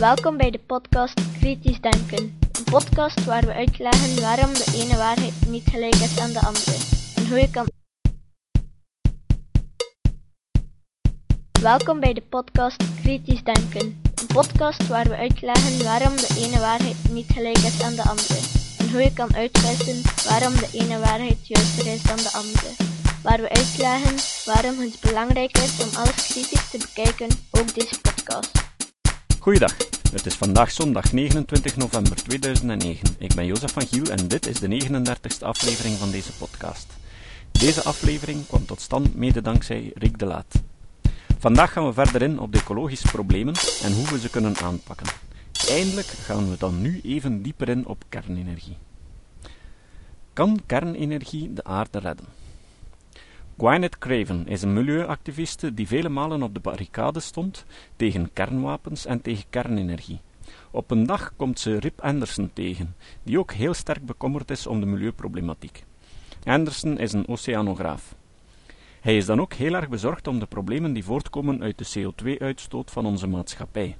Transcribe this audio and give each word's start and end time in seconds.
Welkom 0.00 0.36
bij 0.36 0.50
de 0.50 0.58
podcast 0.58 1.20
Kritisch 1.38 1.80
Denken. 1.80 2.38
Een 2.52 2.64
podcast 2.64 3.24
waar 3.24 3.46
we 3.46 3.52
uitleggen 3.52 4.20
waarom 4.20 4.52
de 4.52 4.72
ene 4.74 4.96
waarheid 4.96 5.32
niet 5.48 5.62
gelijk 5.70 5.94
is 5.94 6.18
aan 6.18 6.32
de 6.32 6.40
andere. 6.40 6.76
En 7.16 7.28
hoe 7.28 7.38
je 7.38 7.50
kan. 7.50 7.66
Welkom 11.60 12.00
bij 12.00 12.12
de 12.12 12.22
podcast 12.22 12.84
Kritisch 13.02 13.42
Denken. 13.42 14.00
Een 14.14 14.26
podcast 14.26 14.86
waar 14.86 15.08
we 15.08 15.16
uitleggen 15.16 15.84
waarom 15.84 16.16
de 16.16 16.34
ene 16.38 16.58
waarheid 16.58 16.96
niet 17.10 17.30
gelijk 17.32 17.58
is 17.58 17.82
aan 17.82 17.94
de 17.94 18.02
andere. 18.02 18.40
En 18.78 18.90
hoe 18.90 19.02
je 19.02 19.12
kan 19.12 19.34
uitwissen 19.34 20.02
waarom 20.28 20.54
de 20.54 20.68
ene 20.72 20.98
waarheid 20.98 21.46
juister 21.46 21.86
is 21.86 22.02
dan 22.02 22.16
de 22.16 22.32
andere. 22.32 22.70
Waar 23.22 23.40
we 23.40 23.48
uitleggen 23.48 24.16
waarom 24.44 24.78
het 24.78 25.00
belangrijk 25.00 25.58
is 25.58 25.84
om 25.84 25.96
alles 25.96 26.26
kritisch 26.32 26.70
te 26.70 26.78
bekijken, 26.78 27.28
ook 27.50 27.74
deze 27.74 28.00
podcast. 28.00 28.68
Goeiedag, 29.40 29.76
het 30.12 30.26
is 30.26 30.34
vandaag 30.34 30.70
zondag 30.70 31.12
29 31.12 31.76
november 31.76 32.16
2009. 32.16 33.14
Ik 33.18 33.34
ben 33.34 33.46
Jozef 33.46 33.72
van 33.72 33.86
Giel 33.86 34.04
en 34.04 34.28
dit 34.28 34.46
is 34.46 34.60
de 34.60 34.68
39ste 34.68 35.44
aflevering 35.44 35.96
van 35.96 36.10
deze 36.10 36.32
podcast. 36.32 36.86
Deze 37.52 37.82
aflevering 37.82 38.46
kwam 38.46 38.66
tot 38.66 38.80
stand 38.80 39.14
mede 39.14 39.42
dankzij 39.42 39.92
Rick 39.94 40.18
de 40.18 40.24
Laat. 40.24 40.62
Vandaag 41.38 41.72
gaan 41.72 41.86
we 41.86 41.92
verder 41.92 42.22
in 42.22 42.38
op 42.38 42.52
de 42.52 42.58
ecologische 42.58 43.08
problemen 43.08 43.54
en 43.82 43.92
hoe 43.92 44.08
we 44.08 44.18
ze 44.18 44.30
kunnen 44.30 44.56
aanpakken. 44.56 45.06
Eindelijk 45.68 46.06
gaan 46.06 46.50
we 46.50 46.56
dan 46.58 46.80
nu 46.80 47.00
even 47.02 47.42
dieper 47.42 47.68
in 47.68 47.86
op 47.86 48.04
kernenergie. 48.08 48.76
Kan 50.32 50.60
kernenergie 50.66 51.52
de 51.52 51.64
aarde 51.64 51.98
redden? 51.98 52.26
Gwyneth 53.60 53.98
Craven 53.98 54.46
is 54.46 54.62
een 54.62 54.72
milieuactiviste 54.72 55.74
die 55.74 55.86
vele 55.86 56.08
malen 56.08 56.42
op 56.42 56.54
de 56.54 56.60
barricade 56.60 57.20
stond 57.20 57.64
tegen 57.96 58.32
kernwapens 58.32 59.06
en 59.06 59.20
tegen 59.20 59.44
kernenergie. 59.50 60.20
Op 60.70 60.90
een 60.90 61.06
dag 61.06 61.32
komt 61.36 61.58
ze 61.58 61.78
Rip 61.78 62.00
Anderson 62.00 62.50
tegen, 62.52 62.96
die 63.22 63.38
ook 63.38 63.52
heel 63.52 63.74
sterk 63.74 64.06
bekommerd 64.06 64.50
is 64.50 64.66
om 64.66 64.80
de 64.80 64.86
milieuproblematiek. 64.86 65.84
Anderson 66.44 66.98
is 66.98 67.12
een 67.12 67.28
oceanograaf. 67.28 68.14
Hij 69.00 69.16
is 69.16 69.26
dan 69.26 69.40
ook 69.40 69.52
heel 69.52 69.74
erg 69.74 69.88
bezorgd 69.88 70.26
om 70.26 70.38
de 70.38 70.46
problemen 70.46 70.92
die 70.92 71.04
voortkomen 71.04 71.62
uit 71.62 71.78
de 71.78 72.12
CO2-uitstoot 72.12 72.90
van 72.90 73.06
onze 73.06 73.26
maatschappij. 73.26 73.96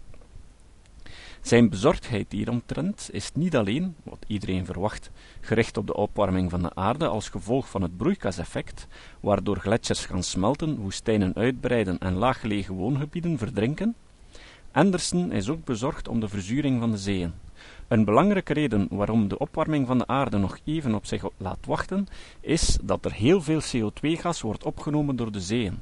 Zijn 1.41 1.69
bezorgdheid 1.69 2.33
hieromtrent 2.33 3.09
is 3.13 3.31
niet 3.35 3.57
alleen, 3.57 3.95
wat 4.03 4.25
iedereen 4.27 4.65
verwacht, 4.65 5.11
gericht 5.41 5.77
op 5.77 5.87
de 5.87 5.95
opwarming 5.95 6.51
van 6.51 6.63
de 6.63 6.75
aarde 6.75 7.07
als 7.07 7.29
gevolg 7.29 7.69
van 7.69 7.83
het 7.83 7.97
broeikaseffect, 7.97 8.87
waardoor 9.21 9.57
gletsjers 9.57 10.07
gaan 10.07 10.23
smelten, 10.23 10.77
woestijnen 10.77 11.35
uitbreiden 11.35 11.99
en 11.99 12.15
laaggelegen 12.15 12.75
woongebieden 12.75 13.39
verdrinken. 13.39 13.95
Anderson 14.73 15.33
is 15.33 15.49
ook 15.49 15.65
bezorgd 15.65 16.09
om 16.09 16.21
de 16.21 16.29
verzuring 16.29 16.81
van 16.81 16.91
de 16.91 16.99
zeeën. 16.99 17.33
Een 17.89 18.05
belangrijke 18.05 18.53
reden 18.53 18.87
waarom 18.91 19.29
de 19.29 19.39
opwarming 19.39 19.87
van 19.87 19.99
de 19.99 20.07
aarde 20.07 20.39
nog 20.39 20.59
even 20.65 20.95
op 20.95 21.07
zich 21.07 21.25
laat 21.37 21.67
wachten, 21.67 22.07
is 22.41 22.79
dat 22.83 23.05
er 23.05 23.13
heel 23.13 23.43
veel 23.43 23.61
CO2-gas 23.61 24.41
wordt 24.41 24.65
opgenomen 24.65 25.17
door 25.17 25.33
de 25.33 25.41
zeeën. 25.41 25.79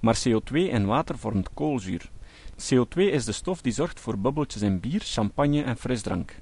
Maar 0.00 0.22
CO2 0.28 0.52
in 0.52 0.86
water 0.86 1.18
vormt 1.18 1.48
koolzuur, 1.54 2.10
CO2 2.56 2.96
is 2.96 3.24
de 3.24 3.32
stof 3.32 3.60
die 3.60 3.72
zorgt 3.72 4.00
voor 4.00 4.18
bubbeltjes 4.18 4.62
in 4.62 4.80
bier, 4.80 5.00
champagne 5.04 5.62
en 5.62 5.76
frisdrank. 5.76 6.34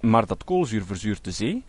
Maar 0.00 0.26
dat 0.26 0.44
koolzuur 0.44 0.84
verzuurt 0.84 1.24
de 1.24 1.30
zee, 1.30 1.64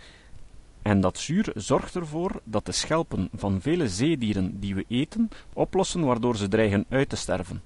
en 0.82 1.02
dat 1.02 1.18
zuur 1.18 1.52
zorgt 1.56 1.96
ervoor 1.96 2.42
dat 2.44 2.66
de 2.66 2.72
schelpen 2.72 3.30
van 3.34 3.62
vele 3.62 3.90
zeedieren 3.90 4.60
die 4.60 4.76
we 4.76 4.86
eten 4.88 5.30
oplossen 5.54 6.06
waardoor 6.06 6.38
ze 6.38 6.48
dreigen 6.48 6.86
uit 6.90 7.10
te 7.10 7.16
sterven. 7.16 7.62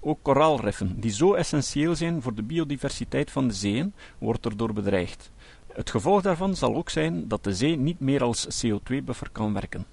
Ook 0.00 0.18
koraalriffen, 0.22 1.00
die 1.00 1.10
zo 1.10 1.34
essentieel 1.34 1.94
zijn 1.94 2.22
voor 2.22 2.34
de 2.34 2.42
biodiversiteit 2.42 3.30
van 3.30 3.48
de 3.48 3.54
zeeën, 3.54 3.92
wordt 4.18 4.46
erdoor 4.46 4.72
bedreigd. 4.72 5.30
Het 5.72 5.90
gevolg 5.90 6.22
daarvan 6.22 6.56
zal 6.56 6.74
ook 6.74 6.90
zijn 6.90 7.28
dat 7.28 7.44
de 7.44 7.54
zee 7.54 7.76
niet 7.76 8.00
meer 8.00 8.22
als 8.22 8.66
CO2-buffer 8.66 9.30
kan 9.32 9.52
werken. 9.52 9.86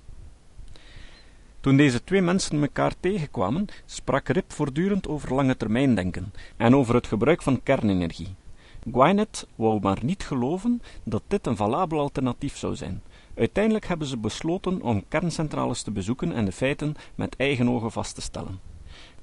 Toen 1.65 1.77
deze 1.77 2.03
twee 2.03 2.21
mensen 2.21 2.61
elkaar 2.61 2.93
tegenkwamen, 2.99 3.65
sprak 3.85 4.27
Rip 4.27 4.51
voortdurend 4.51 5.07
over 5.07 5.33
lange 5.33 5.57
termijn 5.57 5.95
denken 5.95 6.33
en 6.57 6.75
over 6.75 6.95
het 6.95 7.07
gebruik 7.07 7.41
van 7.41 7.63
kernenergie. 7.63 8.35
Gwyneth 8.91 9.47
wou 9.55 9.79
maar 9.79 9.99
niet 10.01 10.23
geloven 10.23 10.81
dat 11.03 11.21
dit 11.27 11.47
een 11.47 11.55
valabel 11.55 11.99
alternatief 11.99 12.57
zou 12.57 12.75
zijn. 12.75 13.01
Uiteindelijk 13.35 13.87
hebben 13.87 14.07
ze 14.07 14.17
besloten 14.17 14.81
om 14.81 15.03
kerncentrales 15.07 15.81
te 15.81 15.91
bezoeken 15.91 16.31
en 16.31 16.45
de 16.45 16.51
feiten 16.51 16.95
met 17.15 17.35
eigen 17.35 17.69
ogen 17.69 17.91
vast 17.91 18.15
te 18.15 18.21
stellen. 18.21 18.59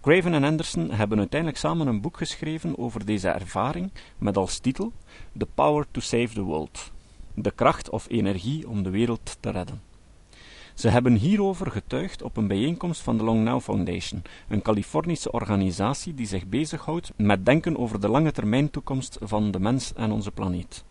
Craven 0.01 0.35
en 0.35 0.45
Anderson 0.45 0.91
hebben 0.91 1.19
uiteindelijk 1.19 1.61
samen 1.61 1.87
een 1.87 2.01
boek 2.01 2.17
geschreven 2.17 2.79
over 2.79 3.05
deze 3.05 3.29
ervaring 3.29 3.91
met 4.19 4.37
als 4.37 4.59
titel 4.59 4.93
The 5.39 5.47
Power 5.55 5.87
to 5.91 6.01
Save 6.01 6.35
the 6.35 6.43
World. 6.43 6.91
De 7.35 7.51
kracht 7.51 7.91
of 7.91 8.07
energie 8.09 8.69
om 8.69 8.83
de 8.83 8.91
wereld 8.91 9.37
te 9.41 9.51
redden. 9.51 9.92
Ze 10.75 10.89
hebben 10.89 11.15
hierover 11.15 11.71
getuigd 11.71 12.23
op 12.23 12.37
een 12.37 12.47
bijeenkomst 12.47 13.01
van 13.01 13.17
de 13.17 13.25
Long 13.25 13.45
Now 13.45 13.61
Foundation, 13.61 14.23
een 14.49 14.63
Californische 14.63 15.33
organisatie 15.33 16.15
die 16.15 16.27
zich 16.27 16.47
bezighoudt 16.47 17.13
met 17.17 17.47
denken 17.47 17.79
over 17.79 18.01
de 18.01 18.09
lange 18.09 18.33
termijn 18.33 18.71
toekomst 18.71 19.19
van 19.21 19.51
de 19.51 19.61
mens 19.61 19.93
en 19.95 20.11
onze 20.11 20.31
planeet. 20.31 20.85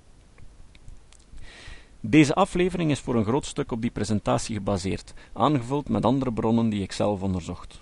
Deze 2.00 2.36
aflevering 2.36 2.92
is 2.92 3.00
voor 3.00 3.16
een 3.16 3.26
groot 3.26 3.46
stuk 3.46 3.72
op 3.72 3.82
die 3.82 3.92
presentatie 3.92 4.56
gebaseerd, 4.56 5.14
aangevuld 5.34 5.90
met 5.90 6.06
andere 6.06 6.34
bronnen 6.34 6.70
die 6.70 6.82
ik 6.82 6.92
zelf 6.92 7.22
onderzocht. 7.22 7.82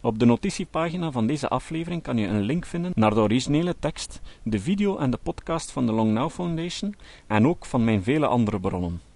Op 0.00 0.18
de 0.18 0.24
notitiepagina 0.24 1.10
van 1.10 1.26
deze 1.26 1.48
aflevering 1.48 2.02
kan 2.02 2.16
je 2.16 2.26
een 2.26 2.40
link 2.40 2.66
vinden 2.66 2.92
naar 2.94 3.14
de 3.14 3.20
originele 3.20 3.74
tekst, 3.78 4.20
de 4.42 4.60
video 4.60 4.96
en 4.96 5.10
de 5.10 5.18
podcast 5.22 5.70
van 5.70 5.86
de 5.86 5.92
Long 5.92 6.12
Now 6.12 6.30
Foundation 6.30 6.94
en 7.26 7.46
ook 7.46 7.66
van 7.66 7.84
mijn 7.84 8.02
vele 8.02 8.26
andere 8.26 8.60
bronnen. 8.60 9.09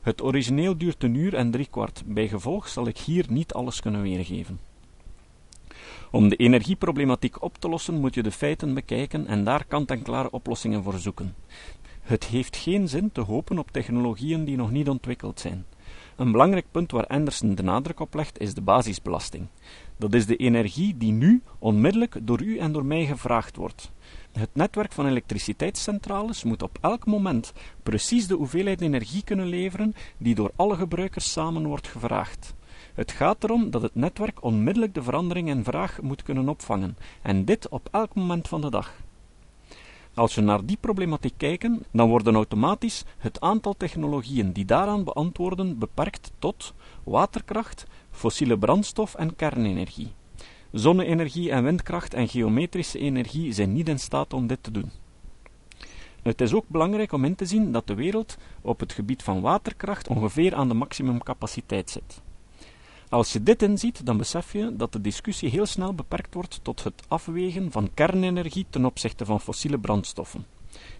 Het 0.00 0.22
origineel 0.22 0.78
duurt 0.78 1.02
een 1.02 1.14
uur 1.14 1.34
en 1.34 1.50
drie 1.50 1.66
kwart, 1.70 2.02
bijgevolg 2.06 2.68
zal 2.68 2.86
ik 2.86 2.98
hier 2.98 3.26
niet 3.28 3.52
alles 3.52 3.80
kunnen 3.80 4.02
weergeven. 4.02 4.60
Om 6.10 6.28
de 6.28 6.36
energieproblematiek 6.36 7.42
op 7.42 7.58
te 7.58 7.68
lossen 7.68 7.94
moet 8.00 8.14
je 8.14 8.22
de 8.22 8.30
feiten 8.30 8.74
bekijken 8.74 9.26
en 9.26 9.44
daar 9.44 9.64
kant-en-klare 9.64 10.30
oplossingen 10.30 10.82
voor 10.82 10.98
zoeken. 10.98 11.34
Het 12.00 12.24
heeft 12.24 12.56
geen 12.56 12.88
zin 12.88 13.12
te 13.12 13.20
hopen 13.20 13.58
op 13.58 13.70
technologieën 13.70 14.44
die 14.44 14.56
nog 14.56 14.70
niet 14.70 14.88
ontwikkeld 14.88 15.40
zijn. 15.40 15.66
Een 16.16 16.32
belangrijk 16.32 16.66
punt 16.70 16.90
waar 16.90 17.06
Anderson 17.06 17.54
de 17.54 17.62
nadruk 17.62 18.00
op 18.00 18.14
legt 18.14 18.38
is 18.38 18.54
de 18.54 18.60
basisbelasting. 18.60 19.46
Dat 20.00 20.14
is 20.14 20.26
de 20.26 20.36
energie 20.36 20.96
die 20.96 21.12
nu 21.12 21.42
onmiddellijk 21.58 22.16
door 22.22 22.42
u 22.42 22.58
en 22.58 22.72
door 22.72 22.84
mij 22.84 23.06
gevraagd 23.06 23.56
wordt. 23.56 23.90
Het 24.32 24.48
netwerk 24.52 24.92
van 24.92 25.06
elektriciteitscentrales 25.06 26.44
moet 26.44 26.62
op 26.62 26.78
elk 26.80 27.06
moment 27.06 27.52
precies 27.82 28.26
de 28.26 28.34
hoeveelheid 28.34 28.80
energie 28.80 29.24
kunnen 29.24 29.46
leveren 29.46 29.94
die 30.18 30.34
door 30.34 30.52
alle 30.56 30.76
gebruikers 30.76 31.32
samen 31.32 31.66
wordt 31.66 31.88
gevraagd. 31.88 32.54
Het 32.94 33.12
gaat 33.12 33.44
erom 33.44 33.70
dat 33.70 33.82
het 33.82 33.94
netwerk 33.94 34.42
onmiddellijk 34.44 34.94
de 34.94 35.02
verandering 35.02 35.48
in 35.48 35.64
vraag 35.64 36.00
moet 36.02 36.22
kunnen 36.22 36.48
opvangen, 36.48 36.96
en 37.22 37.44
dit 37.44 37.68
op 37.68 37.88
elk 37.90 38.14
moment 38.14 38.48
van 38.48 38.60
de 38.60 38.70
dag. 38.70 38.92
Als 40.20 40.34
we 40.34 40.40
naar 40.40 40.64
die 40.64 40.76
problematiek 40.80 41.34
kijken, 41.36 41.82
dan 41.92 42.08
worden 42.08 42.34
automatisch 42.34 43.04
het 43.18 43.40
aantal 43.40 43.74
technologieën 43.76 44.52
die 44.52 44.64
daaraan 44.64 45.04
beantwoorden 45.04 45.78
beperkt 45.78 46.32
tot 46.38 46.74
waterkracht, 47.04 47.86
fossiele 48.10 48.58
brandstof 48.58 49.14
en 49.14 49.36
kernenergie. 49.36 50.12
Zonne-energie 50.72 51.50
en 51.50 51.64
windkracht 51.64 52.14
en 52.14 52.28
geometrische 52.28 52.98
energie 52.98 53.52
zijn 53.52 53.72
niet 53.72 53.88
in 53.88 53.98
staat 53.98 54.32
om 54.32 54.46
dit 54.46 54.62
te 54.62 54.70
doen. 54.70 54.90
Het 56.22 56.40
is 56.40 56.54
ook 56.54 56.68
belangrijk 56.68 57.12
om 57.12 57.24
in 57.24 57.34
te 57.34 57.46
zien 57.46 57.72
dat 57.72 57.86
de 57.86 57.94
wereld 57.94 58.36
op 58.60 58.80
het 58.80 58.92
gebied 58.92 59.22
van 59.22 59.40
waterkracht 59.40 60.08
ongeveer 60.08 60.54
aan 60.54 60.68
de 60.68 60.74
maximumcapaciteit 60.74 61.90
zit. 61.90 62.22
Als 63.10 63.32
je 63.32 63.42
dit 63.42 63.62
inziet, 63.62 64.06
dan 64.06 64.16
besef 64.16 64.52
je 64.52 64.76
dat 64.76 64.92
de 64.92 65.00
discussie 65.00 65.48
heel 65.48 65.66
snel 65.66 65.94
beperkt 65.94 66.34
wordt 66.34 66.60
tot 66.62 66.84
het 66.84 67.02
afwegen 67.08 67.70
van 67.70 67.90
kernenergie 67.94 68.66
ten 68.70 68.84
opzichte 68.84 69.24
van 69.24 69.40
fossiele 69.40 69.78
brandstoffen. 69.78 70.46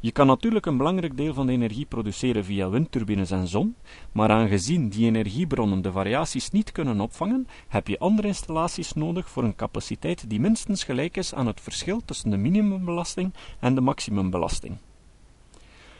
Je 0.00 0.12
kan 0.12 0.26
natuurlijk 0.26 0.66
een 0.66 0.76
belangrijk 0.76 1.16
deel 1.16 1.34
van 1.34 1.46
de 1.46 1.52
energie 1.52 1.86
produceren 1.86 2.44
via 2.44 2.68
windturbines 2.68 3.30
en 3.30 3.48
zon, 3.48 3.74
maar 4.12 4.30
aangezien 4.30 4.88
die 4.88 5.06
energiebronnen 5.06 5.82
de 5.82 5.92
variaties 5.92 6.50
niet 6.50 6.72
kunnen 6.72 7.00
opvangen, 7.00 7.48
heb 7.68 7.88
je 7.88 7.98
andere 7.98 8.28
installaties 8.28 8.92
nodig 8.92 9.28
voor 9.28 9.44
een 9.44 9.56
capaciteit 9.56 10.30
die 10.30 10.40
minstens 10.40 10.84
gelijk 10.84 11.16
is 11.16 11.34
aan 11.34 11.46
het 11.46 11.60
verschil 11.60 12.00
tussen 12.04 12.30
de 12.30 12.36
minimumbelasting 12.36 13.32
en 13.60 13.74
de 13.74 13.80
maximumbelasting. 13.80 14.76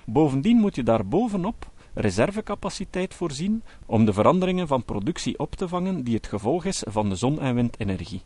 Bovendien 0.06 0.56
moet 0.56 0.74
je 0.74 0.82
daar 0.82 1.06
bovenop 1.06 1.70
reservecapaciteit 1.94 3.14
voorzien 3.14 3.62
om 3.86 4.04
de 4.04 4.12
veranderingen 4.12 4.66
van 4.66 4.84
productie 4.84 5.38
op 5.38 5.54
te 5.54 5.68
vangen 5.68 6.04
die 6.04 6.14
het 6.14 6.26
gevolg 6.26 6.64
is 6.64 6.82
van 6.88 7.08
de 7.08 7.14
zon- 7.14 7.40
en 7.40 7.54
windenergie. 7.54 8.22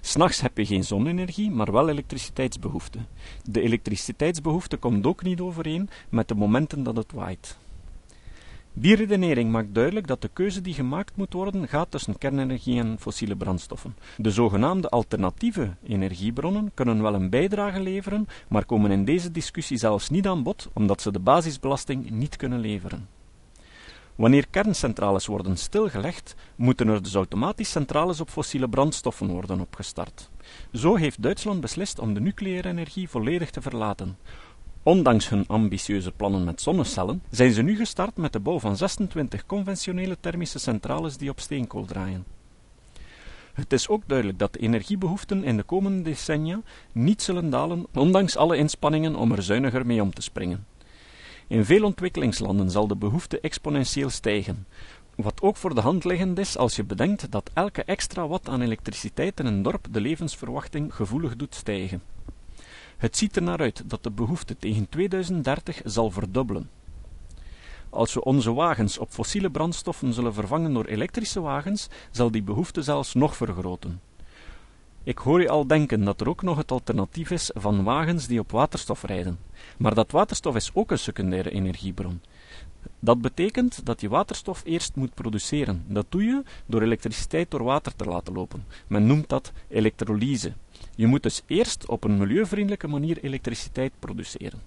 S'nachts 0.00 0.40
heb 0.40 0.58
je 0.58 0.66
geen 0.66 0.84
zonne-energie, 0.84 1.50
maar 1.50 1.72
wel 1.72 1.88
elektriciteitsbehoefte. 1.88 2.98
De 3.42 3.60
elektriciteitsbehoefte 3.60 4.76
komt 4.76 5.06
ook 5.06 5.22
niet 5.22 5.40
overeen 5.40 5.88
met 6.08 6.28
de 6.28 6.34
momenten 6.34 6.82
dat 6.82 6.96
het 6.96 7.12
waait. 7.12 7.58
Die 8.76 8.96
redenering 8.96 9.50
maakt 9.50 9.74
duidelijk 9.74 10.06
dat 10.06 10.22
de 10.22 10.30
keuze 10.32 10.60
die 10.60 10.74
gemaakt 10.74 11.16
moet 11.16 11.32
worden 11.32 11.68
gaat 11.68 11.90
tussen 11.90 12.18
kernenergie 12.18 12.80
en 12.80 12.96
fossiele 12.98 13.36
brandstoffen. 13.36 13.96
De 14.16 14.30
zogenaamde 14.30 14.88
alternatieve 14.88 15.70
energiebronnen 15.82 16.70
kunnen 16.74 17.02
wel 17.02 17.14
een 17.14 17.30
bijdrage 17.30 17.80
leveren, 17.80 18.28
maar 18.48 18.64
komen 18.64 18.90
in 18.90 19.04
deze 19.04 19.30
discussie 19.30 19.76
zelfs 19.76 20.08
niet 20.08 20.26
aan 20.26 20.42
bod, 20.42 20.68
omdat 20.72 21.02
ze 21.02 21.12
de 21.12 21.18
basisbelasting 21.18 22.10
niet 22.10 22.36
kunnen 22.36 22.58
leveren. 22.58 23.08
Wanneer 24.14 24.46
kerncentrales 24.50 25.26
worden 25.26 25.56
stilgelegd, 25.56 26.34
moeten 26.56 26.88
er 26.88 27.02
dus 27.02 27.14
automatisch 27.14 27.70
centrales 27.70 28.20
op 28.20 28.30
fossiele 28.30 28.68
brandstoffen 28.68 29.28
worden 29.28 29.60
opgestart. 29.60 30.30
Zo 30.72 30.94
heeft 30.94 31.22
Duitsland 31.22 31.60
beslist 31.60 31.98
om 31.98 32.14
de 32.14 32.20
nucleaire 32.20 32.68
energie 32.68 33.08
volledig 33.08 33.50
te 33.50 33.62
verlaten. 33.62 34.16
Ondanks 34.84 35.28
hun 35.28 35.44
ambitieuze 35.46 36.12
plannen 36.12 36.44
met 36.44 36.60
zonnecellen, 36.60 37.22
zijn 37.30 37.52
ze 37.52 37.62
nu 37.62 37.76
gestart 37.76 38.16
met 38.16 38.32
de 38.32 38.40
bouw 38.40 38.58
van 38.58 38.76
26 38.76 39.46
conventionele 39.46 40.16
thermische 40.20 40.58
centrales 40.58 41.16
die 41.16 41.30
op 41.30 41.40
steenkool 41.40 41.84
draaien. 41.84 42.24
Het 43.52 43.72
is 43.72 43.88
ook 43.88 44.02
duidelijk 44.06 44.38
dat 44.38 44.52
de 44.52 44.58
energiebehoeften 44.58 45.44
in 45.44 45.56
de 45.56 45.62
komende 45.62 46.02
decennia 46.02 46.60
niet 46.92 47.22
zullen 47.22 47.50
dalen, 47.50 47.86
ondanks 47.94 48.36
alle 48.36 48.56
inspanningen 48.56 49.16
om 49.16 49.32
er 49.32 49.42
zuiniger 49.42 49.86
mee 49.86 50.02
om 50.02 50.14
te 50.14 50.22
springen. 50.22 50.66
In 51.46 51.64
veel 51.64 51.84
ontwikkelingslanden 51.84 52.70
zal 52.70 52.86
de 52.86 52.96
behoefte 52.96 53.40
exponentieel 53.40 54.10
stijgen, 54.10 54.66
wat 55.14 55.42
ook 55.42 55.56
voor 55.56 55.74
de 55.74 55.80
hand 55.80 56.04
liggend 56.04 56.38
is 56.38 56.56
als 56.56 56.76
je 56.76 56.84
bedenkt 56.84 57.30
dat 57.30 57.50
elke 57.54 57.84
extra 57.84 58.26
watt 58.26 58.48
aan 58.48 58.60
elektriciteit 58.60 59.40
in 59.40 59.46
een 59.46 59.62
dorp 59.62 59.86
de 59.90 60.00
levensverwachting 60.00 60.94
gevoelig 60.94 61.36
doet 61.36 61.54
stijgen. 61.54 62.13
Het 62.96 63.16
ziet 63.16 63.36
er 63.36 63.42
naar 63.42 63.58
uit 63.58 63.82
dat 63.86 64.02
de 64.02 64.10
behoefte 64.10 64.56
tegen 64.56 64.88
2030 64.88 65.80
zal 65.84 66.10
verdubbelen. 66.10 66.70
Als 67.90 68.14
we 68.14 68.24
onze 68.24 68.52
wagens 68.52 68.98
op 68.98 69.10
fossiele 69.10 69.50
brandstoffen 69.50 70.12
zullen 70.12 70.34
vervangen 70.34 70.72
door 70.72 70.84
elektrische 70.84 71.40
wagens, 71.40 71.88
zal 72.10 72.30
die 72.30 72.42
behoefte 72.42 72.82
zelfs 72.82 73.14
nog 73.14 73.36
vergroten. 73.36 74.00
Ik 75.02 75.18
hoor 75.18 75.40
je 75.40 75.48
al 75.48 75.66
denken 75.66 76.04
dat 76.04 76.20
er 76.20 76.28
ook 76.28 76.42
nog 76.42 76.56
het 76.56 76.70
alternatief 76.70 77.30
is 77.30 77.50
van 77.54 77.84
wagens 77.84 78.26
die 78.26 78.40
op 78.40 78.50
waterstof 78.50 79.02
rijden. 79.02 79.38
Maar 79.76 79.94
dat 79.94 80.10
waterstof 80.10 80.56
is 80.56 80.70
ook 80.74 80.90
een 80.90 80.98
secundaire 80.98 81.50
energiebron. 81.50 82.20
Dat 82.98 83.20
betekent 83.20 83.86
dat 83.86 84.00
je 84.00 84.08
waterstof 84.08 84.62
eerst 84.64 84.96
moet 84.96 85.14
produceren. 85.14 85.84
Dat 85.88 86.06
doe 86.08 86.24
je 86.24 86.42
door 86.66 86.82
elektriciteit 86.82 87.50
door 87.50 87.62
water 87.62 87.96
te 87.96 88.04
laten 88.04 88.32
lopen. 88.32 88.64
Men 88.86 89.06
noemt 89.06 89.28
dat 89.28 89.52
elektrolyse. 89.68 90.52
Je 90.96 91.06
moet 91.06 91.22
dus 91.22 91.42
eerst 91.46 91.86
op 91.86 92.04
een 92.04 92.18
milieuvriendelijke 92.18 92.88
manier 92.88 93.18
elektriciteit 93.24 93.92
produceren. 93.98 94.60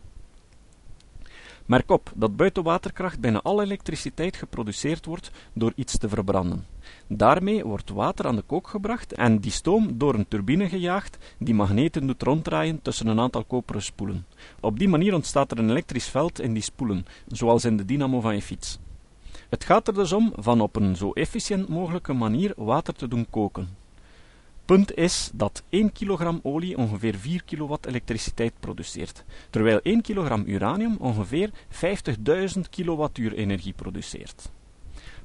Merk 1.66 1.92
op 1.92 2.12
dat 2.16 2.36
buiten 2.36 2.64
waterkracht 2.64 3.20
bijna 3.20 3.42
alle 3.42 3.64
elektriciteit 3.64 4.36
geproduceerd 4.36 5.06
wordt 5.06 5.32
door 5.54 5.74
iets 5.76 5.98
te 5.98 6.10
verbranden. 6.10 6.66
Daarmee 7.08 7.64
wordt 7.64 7.90
water 7.90 8.28
aan 8.28 8.36
de 8.36 8.42
kook 8.42 8.68
gebracht 8.68 9.14
en 9.14 9.40
die 9.40 9.52
stoom 9.52 9.98
door 9.98 10.14
een 10.14 10.28
turbine 10.28 10.70
gejaagd 10.70 11.18
die 11.38 11.54
magneten 11.54 12.08
doet 12.08 12.24
ronddraaien 12.24 12.82
tussen 12.82 13.08
een 13.08 13.20
aantal 13.20 13.44
koperen 13.44 13.82
spoelen. 13.82 14.26
Op 14.60 14.80
die 14.80 14.88
manier 14.88 15.14
ontstaat 15.14 15.52
er 15.52 15.60
een 15.60 15.70
elektrisch 15.70 16.08
veld 16.08 16.40
in 16.40 16.54
die 16.54 16.64
spoelen, 16.64 17.06
zoals 17.28 17.66
in 17.66 17.78
de 17.78 17.86
dynamo 17.86 18.22
van 18.22 18.36
je 18.36 18.42
fiets. 18.42 18.80
Het 19.50 19.64
gaat 19.64 19.88
er 19.88 19.94
dus 19.94 20.14
om 20.14 20.34
van 20.36 20.62
op 20.62 20.76
een 20.76 20.96
zo 20.96 21.12
efficiënt 21.12 21.68
mogelijke 21.68 22.14
manier 22.14 22.54
water 22.56 22.94
te 22.94 23.08
doen 23.08 23.28
koken. 23.30 23.70
Punt 24.68 24.96
is 24.96 25.30
dat 25.34 25.64
1 25.70 25.92
kilogram 25.92 26.40
olie 26.44 26.78
ongeveer 26.78 27.16
4 27.16 27.44
kilowatt 27.44 27.86
elektriciteit 27.86 28.54
produceert, 28.60 29.24
terwijl 29.50 29.80
1 29.84 30.02
kilogram 30.02 30.44
uranium 30.46 30.96
ongeveer 31.00 31.50
50.000 32.56 32.60
kilowattuur 32.70 33.34
energie 33.34 33.74
produceert. 33.74 34.52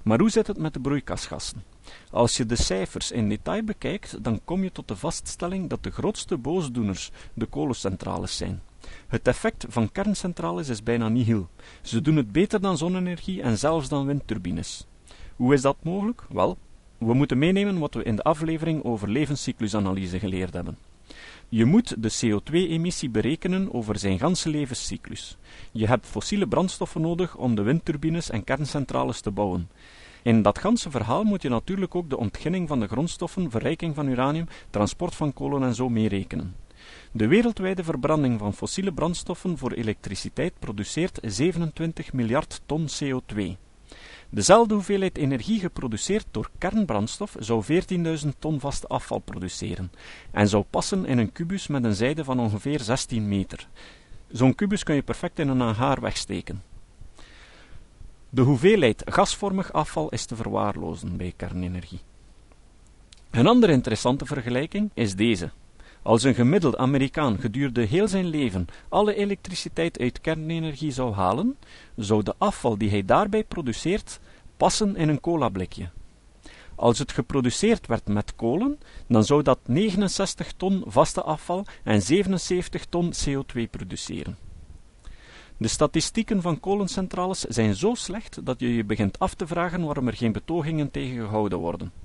Maar 0.03 0.19
hoe 0.19 0.31
zit 0.31 0.47
het 0.47 0.59
met 0.59 0.75
de 0.75 0.81
broeikasgassen? 0.81 1.63
Als 2.11 2.37
je 2.37 2.47
de 2.47 2.57
cijfers 2.57 3.11
in 3.11 3.29
detail 3.29 3.63
bekijkt, 3.63 4.25
dan 4.25 4.41
kom 4.45 4.63
je 4.63 4.73
tot 4.73 4.89
de 4.89 4.97
vaststelling 4.97 5.69
dat 5.69 5.83
de 5.83 5.91
grootste 5.91 6.37
boosdoeners 6.37 7.11
de 7.35 7.47
kolencentrales 7.47 8.37
zijn. 8.37 8.63
Het 9.07 9.29
effect 9.29 9.67
van 9.69 9.93
kerncentrales 9.93 10.69
is 10.69 10.83
bijna 10.83 11.09
nihil. 11.09 11.49
Ze 11.81 12.01
doen 12.01 12.17
het 12.17 12.33
beter 12.33 12.61
dan 12.61 12.79
zonne-energie 12.79 13.43
en 13.43 13.59
zelfs 13.59 13.89
dan 13.89 14.07
windturbines. 14.07 14.87
Hoe 15.37 15.55
is 15.55 15.63
dat 15.63 15.77
mogelijk? 15.83 16.23
Wel, 16.29 16.59
we 17.07 17.15
moeten 17.15 17.39
meenemen 17.39 17.79
wat 17.79 17.95
we 17.95 18.03
in 18.03 18.17
de 18.17 18.23
aflevering 18.23 18.85
over 18.85 19.09
levenscyclusanalyse 19.09 20.19
geleerd 20.19 20.55
hebben. 20.55 20.79
Je 21.49 21.65
moet 21.65 22.03
de 22.03 22.11
CO2-emissie 22.11 23.11
berekenen 23.11 23.75
over 23.75 23.99
zijn 23.99 24.19
ganse 24.19 24.49
levenscyclus. 24.49 25.37
Je 25.73 25.87
hebt 25.87 26.07
fossiele 26.07 26.47
brandstoffen 26.49 27.01
nodig 27.01 27.37
om 27.37 27.55
de 27.55 27.63
windturbines 27.63 28.31
en 28.31 28.45
kerncentrales 28.45 29.21
te 29.21 29.31
bouwen. 29.31 29.69
In 30.23 30.43
dat 30.43 30.59
ganse 30.59 30.91
verhaal 30.91 31.23
moet 31.25 31.43
je 31.43 31.49
natuurlijk 31.49 31.95
ook 31.95 32.11
de 32.11 32.17
ontginning 32.17 32.69
van 32.69 32.81
de 32.81 32.87
grondstoffen, 32.87 33.51
verrijking 33.51 33.95
van 33.95 34.09
uranium, 34.09 34.47
transport 34.71 35.15
van 35.15 35.33
kolen 35.33 35.63
en 35.63 35.75
zo 35.75 35.89
meerekenen. 35.89 36.55
De 37.13 37.27
wereldwijde 37.27 37.85
verbranding 37.85 38.39
van 38.39 38.55
fossiele 38.55 38.93
brandstoffen 38.93 39.59
voor 39.59 39.73
elektriciteit 39.73 40.53
produceert 40.59 41.19
27 41.23 42.13
miljard 42.13 42.61
ton 42.67 42.89
CO2. 42.89 43.57
Dezelfde 44.35 44.75
hoeveelheid 44.75 45.17
energie 45.17 45.61
geproduceerd 45.61 46.27
door 46.31 46.51
kernbrandstof 46.59 47.37
zou 47.39 47.65
14.000 47.65 48.29
ton 48.39 48.61
vaste 48.61 48.87
afval 48.87 49.19
produceren 49.19 49.93
en 50.31 50.49
zou 50.49 50.65
passen 50.71 51.05
in 51.07 51.19
een 51.19 51.33
kubus 51.33 51.67
met 51.67 51.85
een 51.85 51.95
zijde 51.95 52.25
van 52.25 52.41
ongeveer 52.41 52.81
16 52.81 53.29
meter. 53.29 53.69
Zo'n 54.29 54.55
kubus 54.55 54.83
kun 54.83 54.95
je 54.95 55.03
perfect 55.03 55.39
in 55.39 55.49
een 55.49 55.61
hangaar 55.61 56.01
wegsteken. 56.01 56.63
De 58.29 58.43
hoeveelheid 58.43 59.03
gasvormig 59.05 59.73
afval 59.73 60.09
is 60.09 60.25
te 60.25 60.37
verwaarlozen 60.37 61.17
bij 61.17 61.33
kernenergie. 61.37 62.01
Een 63.31 63.47
andere 63.47 63.73
interessante 63.73 64.27
vergelijking 64.27 64.91
is 64.95 65.17
deze. 65.17 65.51
Als 66.03 66.23
een 66.23 66.35
gemiddeld 66.35 66.77
Amerikaan 66.77 67.39
gedurende 67.39 67.83
heel 67.83 68.09
zijn 68.09 68.27
leven 68.27 68.67
alle 68.89 69.15
elektriciteit 69.15 69.99
uit 69.99 70.21
kernenergie 70.21 70.91
zou 70.91 71.15
halen, 71.15 71.57
zou 71.97 72.23
de 72.23 72.35
afval 72.39 72.79
die 72.79 72.91
hij 72.91 73.05
daarbij 73.05 73.45
produceert 73.45 74.21
passen 74.57 74.97
in 74.97 75.09
een 75.09 75.21
colablikje. 75.21 75.91
Als 76.75 76.99
het 76.99 77.13
geproduceerd 77.13 77.87
werd 77.87 78.09
met 78.09 78.35
kolen, 78.37 78.79
dan 79.07 79.25
zou 79.25 79.43
dat 79.43 79.59
69 79.67 80.53
ton 80.53 80.83
vaste 80.87 81.23
afval 81.23 81.67
en 81.85 82.03
77 82.03 82.85
ton 82.85 83.13
CO2 83.13 83.71
produceren. 83.71 84.37
De 85.57 85.69
statistieken 85.69 86.43
van 86.43 86.61
kolencentrales 86.61 87.41
zijn 87.41 87.75
zo 87.75 87.95
slecht 87.95 88.47
dat 88.47 88.61
je 88.61 88.75
je 88.75 88.85
begint 88.85 89.19
af 89.19 89.35
te 89.35 89.47
vragen 89.47 89.85
waarom 89.85 90.07
er 90.07 90.17
geen 90.17 90.33
betogingen 90.33 90.91
tegen 90.91 91.17
gehouden 91.17 91.59
worden. 91.59 92.02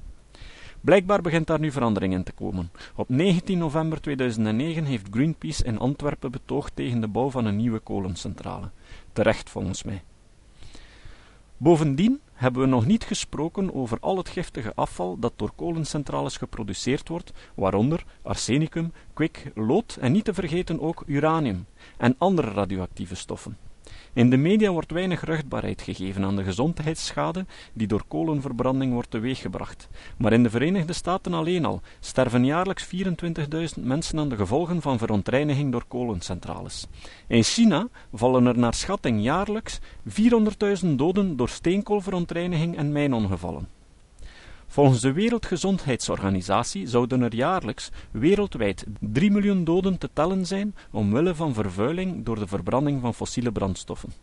Blijkbaar 0.88 1.22
begint 1.22 1.48
daar 1.48 1.60
nu 1.60 1.72
verandering 1.72 2.14
in 2.14 2.24
te 2.24 2.32
komen. 2.32 2.72
Op 2.96 3.10
19 3.10 3.58
november 3.58 4.02
2009 4.02 4.84
heeft 4.84 5.08
Greenpeace 5.12 5.64
in 5.64 5.80
Antwerpen 5.80 6.32
betoogd 6.32 6.76
tegen 6.76 7.02
de 7.02 7.08
bouw 7.08 7.30
van 7.30 7.46
een 7.46 7.56
nieuwe 7.56 7.80
kolencentrale. 7.80 8.70
Terecht 9.14 9.50
volgens 9.50 9.84
mij. 9.84 10.04
Bovendien 11.58 12.20
hebben 12.34 12.62
we 12.62 12.68
nog 12.68 12.86
niet 12.86 13.04
gesproken 13.04 13.74
over 13.74 13.98
al 14.00 14.18
het 14.18 14.30
giftige 14.30 14.72
afval 14.76 15.20
dat 15.20 15.34
door 15.36 15.52
kolencentrales 15.56 16.38
geproduceerd 16.38 17.08
wordt, 17.08 17.34
waaronder 17.56 18.06
arsenicum, 18.22 18.94
kwik, 19.14 19.52
lood 19.56 19.98
en 20.02 20.12
niet 20.12 20.26
te 20.26 20.34
vergeten 20.34 20.82
ook 20.82 21.04
uranium 21.06 21.66
en 21.98 22.16
andere 22.18 22.52
radioactieve 22.52 23.16
stoffen. 23.16 23.58
In 24.14 24.30
de 24.30 24.38
media 24.38 24.72
wordt 24.72 24.92
weinig 24.92 25.24
ruchtbaarheid 25.24 25.82
gegeven 25.82 26.24
aan 26.24 26.36
de 26.36 26.44
gezondheidsschade 26.44 27.46
die 27.74 27.88
door 27.88 28.04
kolenverbranding 28.08 28.94
wordt 28.94 29.12
teweeggebracht, 29.12 29.90
maar 30.18 30.34
in 30.34 30.44
de 30.44 30.50
Verenigde 30.50 30.94
Staten 30.94 31.34
alleen 31.34 31.66
al 31.66 31.82
sterven 32.00 32.46
jaarlijks 32.46 32.86
24.000 32.86 33.84
mensen 33.84 34.20
aan 34.20 34.30
de 34.30 34.36
gevolgen 34.36 34.82
van 34.82 34.98
verontreiniging 34.98 35.72
door 35.72 35.86
kolencentrales. 35.88 36.88
In 37.28 37.44
China 37.44 37.88
vallen 38.14 38.46
er 38.46 38.58
naar 38.58 38.74
schatting 38.74 39.24
jaarlijks 39.24 39.80
400.000 40.84 40.88
doden 40.96 41.36
door 41.36 41.50
steenkoolverontreiniging 41.50 42.78
en 42.78 42.92
mijnongevallen. 42.92 43.77
Volgens 44.68 45.02
de 45.02 45.12
Wereldgezondheidsorganisatie 45.12 46.88
zouden 46.88 47.22
er 47.22 47.36
jaarlijks 47.36 47.90
wereldwijd 48.12 48.86
3 49.00 49.32
miljoen 49.32 49.64
doden 49.64 49.98
te 49.98 50.10
tellen 50.14 50.46
zijn 50.46 50.76
omwille 50.92 51.36
van 51.36 51.54
vervuiling 51.54 52.26
door 52.26 52.40
de 52.40 52.48
verbranding 52.48 53.02
van 53.02 53.14
fossiele 53.14 53.52
brandstoffen. 53.52 54.14